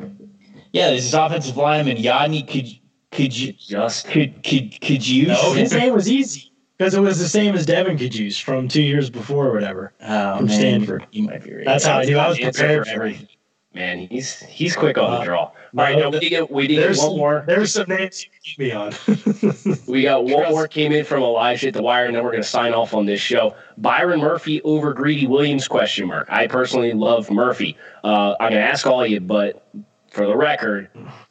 "Yeah, 0.73 0.91
this 0.91 1.05
is 1.05 1.15
offensive 1.15 1.57
lineman 1.57 1.99
Yanni. 1.99 2.43
Could 2.43 2.69
could 3.13 3.39
you 3.39 3.53
Just 3.53 4.09
could 4.09 4.43
could 4.43 4.81
could 4.81 5.07
you?" 5.07 5.29
No, 5.29 5.53
his 5.55 5.73
name 5.73 5.93
was 5.93 6.11
easy 6.11 6.52
because 6.83 6.95
it 6.95 7.01
was 7.01 7.19
the 7.19 7.29
same 7.29 7.55
as 7.55 7.65
Devon 7.65 7.97
Cajuste 7.97 8.43
from 8.43 8.67
two 8.69 8.83
years 8.83 9.09
before 9.09 9.47
or 9.49 9.53
whatever. 9.53 9.93
Oh, 10.03 10.39
from 10.39 10.47
man, 10.47 10.59
Stanford. 10.59 11.07
You 11.13 11.23
might 11.25 11.45
be 11.45 11.55
right. 11.55 11.65
That's 11.65 11.85
how 11.85 11.99
I 11.99 12.05
knew. 12.05 12.19
I 12.19 12.29
was 12.29 12.39
prepared 12.39 12.87
for 12.87 12.93
for 12.95 13.05
it. 13.07 13.07
everything. 13.15 13.29
Man, 13.75 13.99
he's 14.01 14.39
he's 14.41 14.77
quick 14.77 14.99
on 14.99 15.11
the 15.13 15.17
Uh, 15.19 15.25
draw. 15.25 15.39
All 15.41 15.53
right, 15.75 15.97
no, 15.97 16.11
no, 16.11 16.19
we 16.19 16.29
get 16.29 16.51
we 16.51 16.67
did 16.67 16.75
get 16.75 16.81
There's 16.83 16.99
one 16.99 17.07
some, 17.09 17.17
more. 17.17 17.45
there's 17.47 17.73
some 17.73 17.89
names 17.89 18.23
you 18.25 18.31
can 18.31 18.41
keep 18.43 18.59
me 18.59 18.73
on. 18.73 19.87
We 19.89 20.03
got 20.03 20.25
one 20.25 20.51
more 20.51 20.69
came 20.69 20.93
in 20.93 21.05
from 21.05 21.23
Elijah 21.23 21.69
at 21.69 21.75
the 21.75 21.83
wire, 21.83 22.05
and 22.07 22.15
then 22.15 22.23
we're 22.25 22.33
going 22.33 22.43
to 22.43 22.49
sign 22.49 22.75
off 22.75 22.93
on 22.95 23.07
this 23.07 23.21
show. 23.21 23.55
Byron 23.79 24.21
Murphy 24.21 24.61
over 24.63 24.93
Greedy 24.93 25.27
Williams? 25.27 25.69
Question 25.69 26.09
mark. 26.09 26.27
I 26.31 26.47
personally 26.47 26.93
love 26.93 27.31
Murphy. 27.31 27.77
Uh, 28.05 28.35
I'm 28.41 28.51
going 28.51 28.63
to 28.63 28.69
ask 28.69 28.87
all 28.87 29.03
of 29.03 29.09
you, 29.11 29.21
but 29.21 29.67
for 30.11 30.27
the 30.27 30.37
record, 30.37 30.89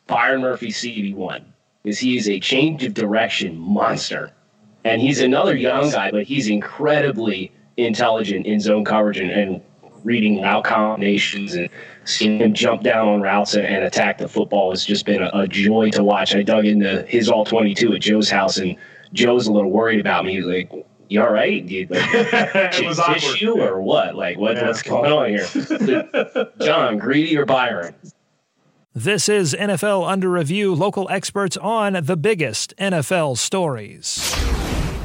Byron 0.08 0.42
Murphy 0.42 0.70
CB 0.70 1.14
one 1.16 1.54
is 1.84 2.00
he 2.00 2.18
is 2.18 2.28
a 2.30 2.40
change 2.40 2.84
of 2.84 2.94
direction 2.96 3.58
monster, 3.58 4.32
and 4.84 5.02
he's 5.02 5.20
another 5.22 5.56
young 5.56 5.90
guy, 5.92 6.12
but 6.12 6.24
he's 6.24 6.48
incredibly 6.50 7.52
intelligent 7.78 8.46
in 8.46 8.60
zone 8.60 8.84
coverage 8.86 9.20
and, 9.20 9.32
and 9.32 9.62
reading 10.04 10.42
route 10.42 10.64
combinations 10.64 11.54
and 11.54 11.70
seeing 12.06 12.40
him 12.40 12.54
jump 12.54 12.82
down 12.82 13.08
on 13.08 13.22
routes 13.22 13.54
and, 13.54 13.66
and 13.66 13.84
attack 13.84 14.18
the 14.18 14.28
football 14.28 14.72
has 14.72 14.84
just 14.84 15.06
been 15.06 15.22
a, 15.22 15.30
a 15.34 15.48
joy 15.48 15.90
to 15.92 16.04
watch. 16.04 16.36
I 16.36 16.42
dug 16.44 16.66
into 16.66 17.04
his 17.04 17.30
all 17.30 17.46
22 17.46 17.94
at 17.94 18.02
Joe's 18.02 18.30
house, 18.30 18.58
and 18.58 18.76
Joe's 19.14 19.48
a 19.48 19.52
little 19.52 19.70
worried 19.72 20.00
about 20.00 20.26
me. 20.26 20.32
He 20.34 20.38
was 20.42 20.48
like, 20.48 20.72
"You 21.10 21.22
all 21.22 21.32
right? 21.32 21.66
Do 21.66 21.74
you 21.76 21.88
like, 21.90 22.02
it 22.14 22.86
was 22.86 23.00
awkward. 23.00 23.60
or 23.60 23.82
what? 23.82 24.16
Like, 24.16 24.38
what, 24.40 24.56
Yeah. 24.56 24.68
what's 24.68 24.82
going 24.82 25.12
on 25.12 25.30
here?" 25.30 26.48
Jon, 26.62 26.98
Greedy 26.98 27.38
or 27.38 27.46
Byron? 27.46 27.94
This 28.94 29.30
is 29.30 29.54
NFL 29.54 30.06
Under 30.10 30.30
Review, 30.30 30.74
local 30.76 31.08
experts 31.10 31.56
on 31.58 31.94
the 32.04 32.18
biggest 32.18 32.74
NFL 32.78 33.38
stories. 33.38 34.41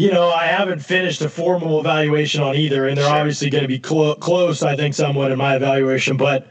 You 0.00 0.10
know, 0.10 0.30
I 0.30 0.46
haven't 0.46 0.78
finished 0.78 1.20
a 1.20 1.28
formal 1.28 1.78
evaluation 1.78 2.40
on 2.40 2.56
either, 2.56 2.88
and 2.88 2.96
they're 2.96 3.12
obviously 3.12 3.50
going 3.50 3.64
to 3.64 3.68
be 3.68 3.78
clo- 3.78 4.14
close, 4.14 4.62
I 4.62 4.74
think, 4.74 4.94
somewhat 4.94 5.30
in 5.30 5.36
my 5.36 5.56
evaluation. 5.56 6.16
But 6.16 6.50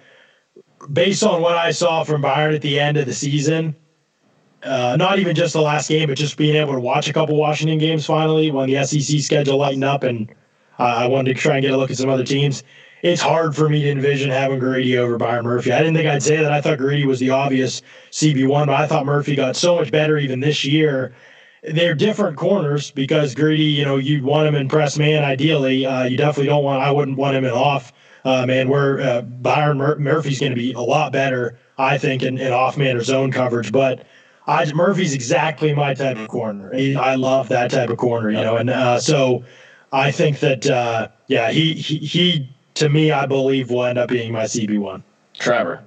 based 0.93 1.23
on 1.23 1.41
what 1.41 1.57
I 1.57 1.71
saw 1.71 2.03
from 2.03 2.21
Byron 2.21 2.53
at 2.53 2.62
the 2.62 2.79
end 2.79 2.97
of 2.97 3.07
the 3.07 3.13
season, 3.13 3.75
uh, 4.62 4.97
not 4.99 5.17
even 5.17 5.35
just 5.35 5.53
the 5.53 5.62
last 5.62 5.89
game, 5.89 6.09
but 6.09 6.15
just 6.15 6.38
being 6.38 6.57
able 6.57 6.73
to 6.73 6.79
watch 6.79 7.09
a 7.09 7.13
couple 7.13 7.38
Washington 7.38 7.79
games 7.79 8.05
finally 8.05 8.51
when 8.51 8.69
the 8.69 8.85
SEC 8.85 9.19
schedule 9.19 9.57
lightened 9.57 9.83
up, 9.83 10.03
and 10.03 10.29
uh, 10.77 10.83
I 10.83 11.07
wanted 11.07 11.33
to 11.33 11.41
try 11.41 11.55
and 11.55 11.63
get 11.63 11.71
a 11.71 11.77
look 11.77 11.89
at 11.89 11.97
some 11.97 12.09
other 12.09 12.23
teams. 12.23 12.62
It's 13.01 13.21
hard 13.21 13.55
for 13.55 13.67
me 13.67 13.81
to 13.81 13.89
envision 13.89 14.29
having 14.29 14.59
Greedy 14.59 14.95
over 14.99 15.17
Byron 15.17 15.45
Murphy. 15.45 15.71
I 15.71 15.79
didn't 15.79 15.95
think 15.95 16.07
I'd 16.07 16.21
say 16.21 16.38
that. 16.38 16.51
I 16.51 16.62
thought 16.62 16.77
Greedy 16.77 17.07
was 17.07 17.19
the 17.19 17.31
obvious 17.31 17.81
CB1, 18.12 18.67
but 18.67 18.75
I 18.75 18.85
thought 18.85 19.07
Murphy 19.07 19.35
got 19.35 19.55
so 19.55 19.75
much 19.77 19.89
better 19.89 20.19
even 20.19 20.39
this 20.39 20.63
year 20.63 21.15
they're 21.63 21.95
different 21.95 22.37
corners 22.37 22.91
because 22.91 23.35
Greedy, 23.35 23.63
you 23.63 23.85
know, 23.85 23.97
you 23.97 24.23
want 24.23 24.47
him 24.47 24.55
in 24.55 24.67
press 24.67 24.97
man 24.97 25.23
ideally. 25.23 25.85
Uh, 25.85 26.03
you 26.03 26.17
definitely 26.17 26.47
don't 26.47 26.63
want. 26.63 26.81
I 26.81 26.91
wouldn't 26.91 27.17
want 27.17 27.35
him 27.35 27.45
in 27.45 27.51
off 27.51 27.93
uh, 28.25 28.45
man. 28.45 28.69
Where 28.69 29.01
uh, 29.01 29.21
Byron 29.21 29.77
Mur- 29.77 29.99
Murphy's 29.99 30.39
going 30.39 30.51
to 30.51 30.55
be 30.55 30.73
a 30.73 30.81
lot 30.81 31.11
better, 31.11 31.57
I 31.77 31.97
think, 31.97 32.23
in, 32.23 32.37
in 32.37 32.53
off 32.53 32.77
man 32.77 32.97
or 32.97 33.03
zone 33.03 33.31
coverage. 33.31 33.71
But 33.71 34.05
I, 34.47 34.71
Murphy's 34.73 35.13
exactly 35.13 35.73
my 35.73 35.93
type 35.93 36.17
of 36.17 36.27
corner. 36.27 36.73
He, 36.73 36.95
I 36.95 37.15
love 37.15 37.49
that 37.49 37.71
type 37.71 37.89
of 37.89 37.97
corner, 37.97 38.29
you 38.29 38.41
know, 38.41 38.57
and 38.57 38.69
uh, 38.69 38.99
so 38.99 39.43
I 39.91 40.11
think 40.11 40.39
that 40.39 40.65
uh, 40.65 41.09
yeah, 41.27 41.51
he, 41.51 41.73
he 41.73 41.97
he 41.97 42.49
to 42.75 42.89
me, 42.89 43.11
I 43.11 43.25
believe 43.25 43.69
will 43.69 43.83
end 43.83 43.97
up 43.97 44.09
being 44.09 44.31
my 44.31 44.45
CB 44.45 44.79
one. 44.79 45.03
Trevor. 45.37 45.83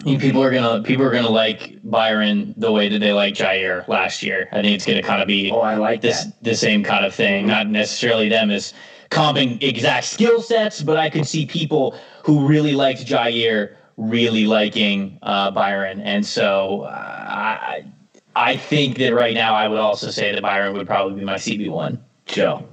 I 0.00 0.02
think 0.02 0.20
people 0.22 0.42
are 0.42 0.50
gonna 0.50 0.82
people 0.82 1.04
are 1.04 1.10
gonna 1.10 1.28
like 1.28 1.78
Byron 1.84 2.54
the 2.56 2.72
way 2.72 2.88
that 2.88 3.00
they 3.00 3.12
like 3.12 3.34
Jaire 3.34 3.86
last 3.86 4.22
year. 4.22 4.48
I 4.50 4.62
think 4.62 4.74
it's 4.74 4.86
gonna 4.86 5.02
kind 5.02 5.20
of 5.20 5.28
be 5.28 5.50
Oh, 5.50 5.60
I 5.60 5.74
like 5.76 6.00
this 6.00 6.24
that. 6.24 6.42
the 6.42 6.54
same 6.54 6.82
kind 6.82 7.04
of 7.04 7.14
thing. 7.14 7.46
Not 7.46 7.68
necessarily 7.68 8.30
them 8.30 8.50
as 8.50 8.72
comping 9.10 9.62
exact 9.62 10.06
skill 10.06 10.40
sets, 10.40 10.80
but 10.80 10.96
I 10.96 11.10
could 11.10 11.26
see 11.26 11.44
people 11.44 11.94
who 12.24 12.46
really 12.46 12.72
liked 12.72 13.04
Jaire 13.04 13.74
really 13.98 14.46
liking 14.46 15.18
uh, 15.22 15.50
Byron, 15.50 16.00
and 16.00 16.24
so 16.24 16.82
uh, 16.82 16.88
I 17.28 17.84
I 18.34 18.56
think 18.56 18.96
that 18.98 19.12
right 19.12 19.34
now 19.34 19.54
I 19.54 19.68
would 19.68 19.78
also 19.80 20.10
say 20.10 20.32
that 20.32 20.40
Byron 20.40 20.72
would 20.78 20.86
probably 20.86 21.18
be 21.18 21.26
my 21.26 21.34
CB 21.34 21.68
one. 21.68 22.02
Joe. 22.24 22.64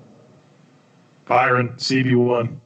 Byron, 1.26 1.74
CB1. 1.76 2.58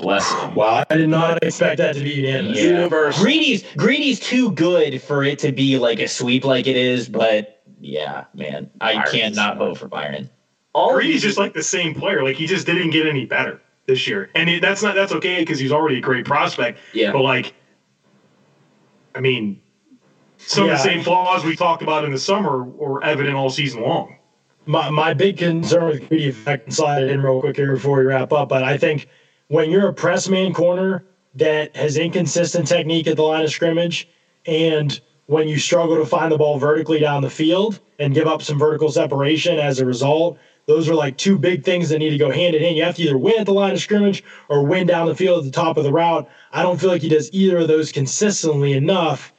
Bless 0.00 0.30
him. 0.32 0.54
Wow, 0.54 0.84
I 0.88 0.96
did 0.96 1.08
not 1.08 1.42
expect 1.44 1.78
that 1.78 1.94
to 1.94 2.00
be 2.02 2.20
in 2.20 2.24
unanimous. 2.46 2.58
Universe. 2.62 3.18
Greedy's 3.20 3.64
Greedy's 3.76 4.20
too 4.20 4.50
good 4.52 5.02
for 5.02 5.22
it 5.24 5.38
to 5.40 5.52
be 5.52 5.78
like 5.78 6.00
a 6.00 6.08
sweep 6.08 6.44
like 6.44 6.66
it 6.66 6.76
is, 6.76 7.08
but 7.08 7.62
yeah, 7.80 8.24
man, 8.34 8.70
I 8.80 8.94
Byron's 8.94 9.10
can't 9.10 9.34
not 9.36 9.58
vote 9.58 9.78
for 9.78 9.88
Byron. 9.88 10.30
All 10.72 10.92
Brady's 10.94 11.22
just 11.22 11.38
like 11.38 11.52
the 11.52 11.62
same 11.62 11.94
player. 11.94 12.22
Like 12.24 12.36
he 12.36 12.46
just 12.46 12.66
didn't 12.66 12.90
get 12.90 13.06
any 13.06 13.26
better 13.26 13.60
this 13.86 14.06
year, 14.06 14.30
and 14.34 14.48
it, 14.48 14.62
that's 14.62 14.82
not 14.82 14.94
that's 14.94 15.12
okay 15.12 15.40
because 15.40 15.58
he's 15.58 15.72
already 15.72 15.98
a 15.98 16.00
great 16.00 16.24
prospect. 16.24 16.78
Yeah. 16.94 17.12
But 17.12 17.22
like, 17.22 17.54
I 19.14 19.20
mean, 19.20 19.60
some 20.38 20.66
Yeah. 20.66 20.72
of 20.72 20.78
the 20.78 20.84
same 20.84 21.02
flaws 21.02 21.44
we 21.44 21.56
talked 21.56 21.82
about 21.82 22.04
in 22.04 22.12
the 22.12 22.18
summer 22.18 22.62
were 22.64 23.02
evident 23.04 23.34
all 23.36 23.50
season 23.50 23.82
long. 23.82 24.16
my, 24.66 24.88
my 24.90 25.12
big 25.14 25.38
concern 25.38 25.86
with 25.88 26.08
Greedy, 26.08 26.28
if 26.28 26.46
I 26.46 26.56
can 26.58 26.70
slide 26.70 27.02
it 27.02 27.10
in 27.10 27.20
real 27.22 27.40
quick 27.40 27.56
here 27.56 27.74
before 27.74 27.98
we 27.98 28.04
wrap 28.04 28.32
up, 28.32 28.48
but 28.48 28.62
I 28.62 28.78
think 28.78 29.08
when 29.50 29.68
you're 29.68 29.88
a 29.88 29.92
press 29.92 30.28
man 30.28 30.54
corner 30.54 31.04
that 31.34 31.74
has 31.74 31.96
inconsistent 31.96 32.68
technique 32.68 33.08
at 33.08 33.16
the 33.16 33.22
line 33.22 33.44
of 33.44 33.50
scrimmage, 33.50 34.08
and 34.46 35.00
when 35.26 35.48
you 35.48 35.58
struggle 35.58 35.96
to 35.96 36.06
find 36.06 36.30
the 36.30 36.38
ball 36.38 36.56
vertically 36.56 37.00
down 37.00 37.20
the 37.20 37.30
field 37.30 37.80
and 37.98 38.14
give 38.14 38.28
up 38.28 38.42
some 38.42 38.60
vertical 38.60 38.92
separation 38.92 39.58
as 39.58 39.80
a 39.80 39.84
result, 39.84 40.38
those 40.66 40.88
are 40.88 40.94
like 40.94 41.16
two 41.16 41.36
big 41.36 41.64
things 41.64 41.88
that 41.88 41.98
need 41.98 42.10
to 42.10 42.18
go 42.18 42.30
hand 42.30 42.54
in 42.54 42.62
hand. 42.62 42.76
You 42.76 42.84
have 42.84 42.94
to 42.94 43.02
either 43.02 43.18
win 43.18 43.40
at 43.40 43.46
the 43.46 43.52
line 43.52 43.72
of 43.72 43.80
scrimmage 43.80 44.22
or 44.48 44.64
win 44.64 44.86
down 44.86 45.08
the 45.08 45.16
field 45.16 45.44
at 45.44 45.52
the 45.52 45.60
top 45.60 45.76
of 45.76 45.82
the 45.82 45.92
route. 45.92 46.28
I 46.52 46.62
don't 46.62 46.80
feel 46.80 46.90
like 46.90 47.02
he 47.02 47.08
does 47.08 47.28
either 47.32 47.58
of 47.58 47.68
those 47.68 47.90
consistently 47.90 48.74
enough 48.74 49.32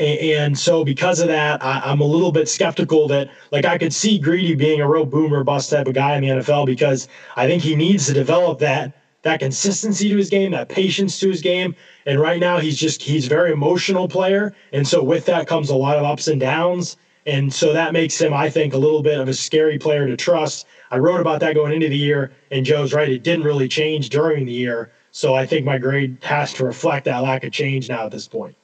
and 0.00 0.58
so 0.58 0.82
because 0.82 1.20
of 1.20 1.28
that, 1.28 1.62
I, 1.62 1.92
am 1.92 2.00
a 2.00 2.04
little 2.04 2.32
bit 2.32 2.48
skeptical 2.48 3.06
that 3.08 3.28
like 3.52 3.66
I 3.66 3.76
could 3.76 3.92
see 3.92 4.18
Greedy 4.18 4.54
being 4.54 4.80
a 4.80 4.88
real 4.88 5.04
boomer 5.04 5.44
bust 5.44 5.68
type 5.68 5.86
of 5.86 5.92
guy 5.92 6.16
in 6.16 6.22
the 6.22 6.28
NFL 6.28 6.64
because 6.64 7.06
I 7.36 7.46
think 7.46 7.62
he 7.62 7.76
needs 7.76 8.06
to 8.06 8.14
develop 8.14 8.60
that 8.60 8.94
that 9.22 9.40
consistency 9.40 10.08
to 10.08 10.16
his 10.16 10.30
game, 10.30 10.52
that 10.52 10.68
patience 10.68 11.18
to 11.20 11.28
his 11.28 11.42
game. 11.42 11.74
And 12.06 12.20
right 12.20 12.40
now 12.40 12.58
he's 12.58 12.78
just 12.78 13.02
he's 13.02 13.26
very 13.26 13.52
emotional 13.52 14.08
player. 14.08 14.54
And 14.72 14.86
so 14.86 15.02
with 15.02 15.26
that 15.26 15.46
comes 15.46 15.70
a 15.70 15.76
lot 15.76 15.98
of 15.98 16.04
ups 16.04 16.28
and 16.28 16.40
downs. 16.40 16.96
And 17.26 17.52
so 17.52 17.72
that 17.72 17.92
makes 17.92 18.18
him, 18.18 18.32
I 18.32 18.48
think, 18.48 18.72
a 18.72 18.78
little 18.78 19.02
bit 19.02 19.20
of 19.20 19.28
a 19.28 19.34
scary 19.34 19.78
player 19.78 20.06
to 20.06 20.16
trust. 20.16 20.66
I 20.90 20.98
wrote 20.98 21.20
about 21.20 21.40
that 21.40 21.54
going 21.54 21.72
into 21.72 21.88
the 21.88 21.96
year, 21.96 22.32
and 22.50 22.64
Joe's 22.64 22.94
right, 22.94 23.10
it 23.10 23.22
didn't 23.22 23.44
really 23.44 23.68
change 23.68 24.08
during 24.08 24.46
the 24.46 24.52
year. 24.52 24.90
So 25.12 25.34
I 25.34 25.44
think 25.44 25.66
my 25.66 25.76
grade 25.76 26.16
has 26.22 26.54
to 26.54 26.64
reflect 26.64 27.04
that 27.04 27.18
lack 27.18 27.44
of 27.44 27.52
change 27.52 27.88
now 27.88 28.06
at 28.06 28.10
this 28.10 28.26
point. 28.26 28.56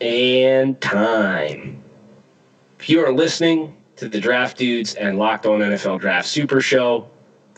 And 0.00 0.80
time. 0.80 1.82
If 2.78 2.90
you 2.90 3.04
are 3.04 3.12
listening 3.12 3.76
to 3.96 4.08
the 4.08 4.20
Draft 4.20 4.58
Dudes 4.58 4.94
and 4.94 5.18
Locked 5.18 5.46
On 5.46 5.60
NFL 5.60 6.00
Draft 6.00 6.28
Super 6.28 6.60
Show, 6.60 7.08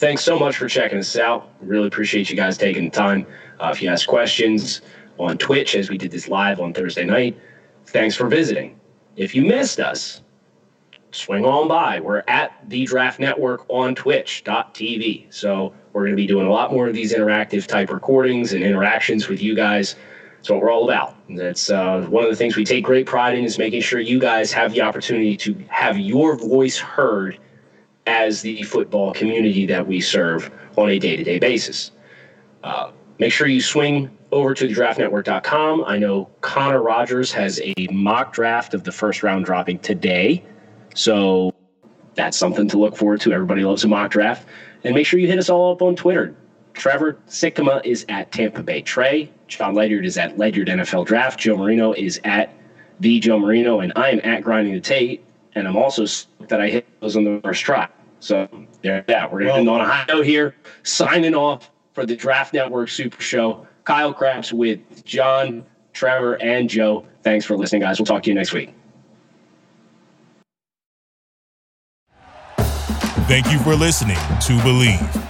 thanks 0.00 0.24
so 0.24 0.38
much 0.38 0.56
for 0.56 0.66
checking 0.66 0.98
us 0.98 1.16
out. 1.16 1.50
Really 1.60 1.86
appreciate 1.86 2.30
you 2.30 2.36
guys 2.36 2.56
taking 2.56 2.84
the 2.84 2.90
time. 2.90 3.26
Uh, 3.60 3.70
if 3.72 3.82
you 3.82 3.90
ask 3.90 4.08
questions 4.08 4.80
on 5.18 5.36
Twitch, 5.36 5.74
as 5.76 5.90
we 5.90 5.98
did 5.98 6.10
this 6.10 6.26
live 6.26 6.58
on 6.58 6.72
Thursday 6.72 7.04
night, 7.04 7.38
thanks 7.86 8.16
for 8.16 8.26
visiting. 8.26 8.80
If 9.16 9.34
you 9.34 9.44
missed 9.44 9.78
us, 9.78 10.22
swing 11.12 11.44
on 11.44 11.68
by. 11.68 12.00
We're 12.00 12.22
at 12.28 12.52
the 12.68 12.86
Draft 12.86 13.20
Network 13.20 13.68
on 13.68 13.94
twitch.tv. 13.94 15.32
So 15.32 15.74
we're 15.92 16.02
going 16.02 16.12
to 16.12 16.16
be 16.16 16.26
doing 16.26 16.46
a 16.46 16.50
lot 16.50 16.72
more 16.72 16.88
of 16.88 16.94
these 16.94 17.12
interactive 17.12 17.66
type 17.66 17.90
recordings 17.90 18.54
and 18.54 18.64
interactions 18.64 19.28
with 19.28 19.42
you 19.42 19.54
guys 19.54 19.96
that's 20.40 20.48
what 20.48 20.62
we're 20.62 20.70
all 20.70 20.84
about. 20.84 21.16
That's 21.28 21.68
uh, 21.68 22.06
one 22.08 22.24
of 22.24 22.30
the 22.30 22.36
things 22.36 22.56
we 22.56 22.64
take 22.64 22.82
great 22.82 23.04
pride 23.04 23.36
in 23.36 23.44
is 23.44 23.58
making 23.58 23.82
sure 23.82 24.00
you 24.00 24.18
guys 24.18 24.50
have 24.52 24.72
the 24.72 24.80
opportunity 24.80 25.36
to 25.36 25.54
have 25.68 25.98
your 25.98 26.34
voice 26.34 26.78
heard 26.78 27.38
as 28.10 28.42
the 28.42 28.62
football 28.64 29.12
community 29.12 29.66
that 29.66 29.86
we 29.86 30.00
serve 30.00 30.50
on 30.76 30.90
a 30.90 30.98
day-to-day 30.98 31.38
basis. 31.38 31.92
Uh, 32.64 32.90
make 33.20 33.32
sure 33.32 33.46
you 33.46 33.62
swing 33.62 34.10
over 34.32 34.52
to 34.52 34.66
thedraftnetwork.com. 34.66 35.84
I 35.86 35.96
know 35.96 36.28
Connor 36.40 36.82
Rogers 36.82 37.30
has 37.32 37.60
a 37.62 37.74
mock 37.92 38.32
draft 38.32 38.74
of 38.74 38.82
the 38.82 38.90
first 38.90 39.22
round 39.22 39.44
dropping 39.44 39.78
today. 39.78 40.42
So 40.94 41.54
that's 42.16 42.36
something 42.36 42.68
to 42.68 42.78
look 42.78 42.96
forward 42.96 43.20
to. 43.22 43.32
Everybody 43.32 43.62
loves 43.62 43.84
a 43.84 43.88
mock 43.88 44.10
draft. 44.10 44.46
And 44.82 44.94
make 44.94 45.06
sure 45.06 45.20
you 45.20 45.28
hit 45.28 45.38
us 45.38 45.48
all 45.48 45.72
up 45.72 45.80
on 45.80 45.94
Twitter. 45.94 46.34
Trevor 46.74 47.16
Sikkema 47.28 47.84
is 47.84 48.04
at 48.08 48.32
Tampa 48.32 48.62
Bay 48.62 48.82
Trey. 48.82 49.30
Jon 49.46 49.74
Ledyard 49.74 50.04
is 50.04 50.18
at 50.18 50.36
Ledyard 50.36 50.68
NFL 50.68 51.06
Draft. 51.06 51.38
Joe 51.38 51.56
Marino 51.56 51.92
is 51.92 52.20
at 52.24 52.54
the 52.98 53.20
Joe 53.20 53.38
Marino, 53.38 53.80
and 53.80 53.92
I 53.96 54.10
am 54.10 54.20
at 54.24 54.42
Grinding 54.42 54.74
the 54.74 54.80
Tape. 54.80 55.24
And 55.54 55.66
I'm 55.66 55.76
also 55.76 56.06
that 56.48 56.60
I 56.60 56.68
hit 56.68 56.86
those 57.00 57.16
on 57.16 57.24
the 57.24 57.40
first 57.42 57.62
try. 57.62 57.88
So 58.20 58.48
there 58.82 59.04
that. 59.08 59.32
We're 59.32 59.40
gonna 59.40 59.60
end 59.60 59.68
on 59.68 59.80
a 59.80 59.84
high 59.84 60.04
note 60.08 60.26
here. 60.26 60.54
Signing 60.82 61.34
off 61.34 61.70
for 61.92 62.06
the 62.06 62.14
Draft 62.14 62.54
Network 62.54 62.88
Super 62.88 63.20
Show. 63.20 63.66
Kyle 63.84 64.12
Crabbs 64.12 64.52
with 64.52 65.04
Jon, 65.04 65.64
Trevor, 65.92 66.34
and 66.34 66.68
Joe. 66.68 67.04
Thanks 67.22 67.44
for 67.44 67.56
listening, 67.56 67.82
guys. 67.82 67.98
We'll 67.98 68.06
talk 68.06 68.22
to 68.24 68.30
you 68.30 68.34
next 68.34 68.52
week. 68.52 68.74
Thank 73.26 73.50
you 73.50 73.58
for 73.60 73.74
listening 73.74 74.16
to 74.16 74.58
Bleav. 74.58 75.29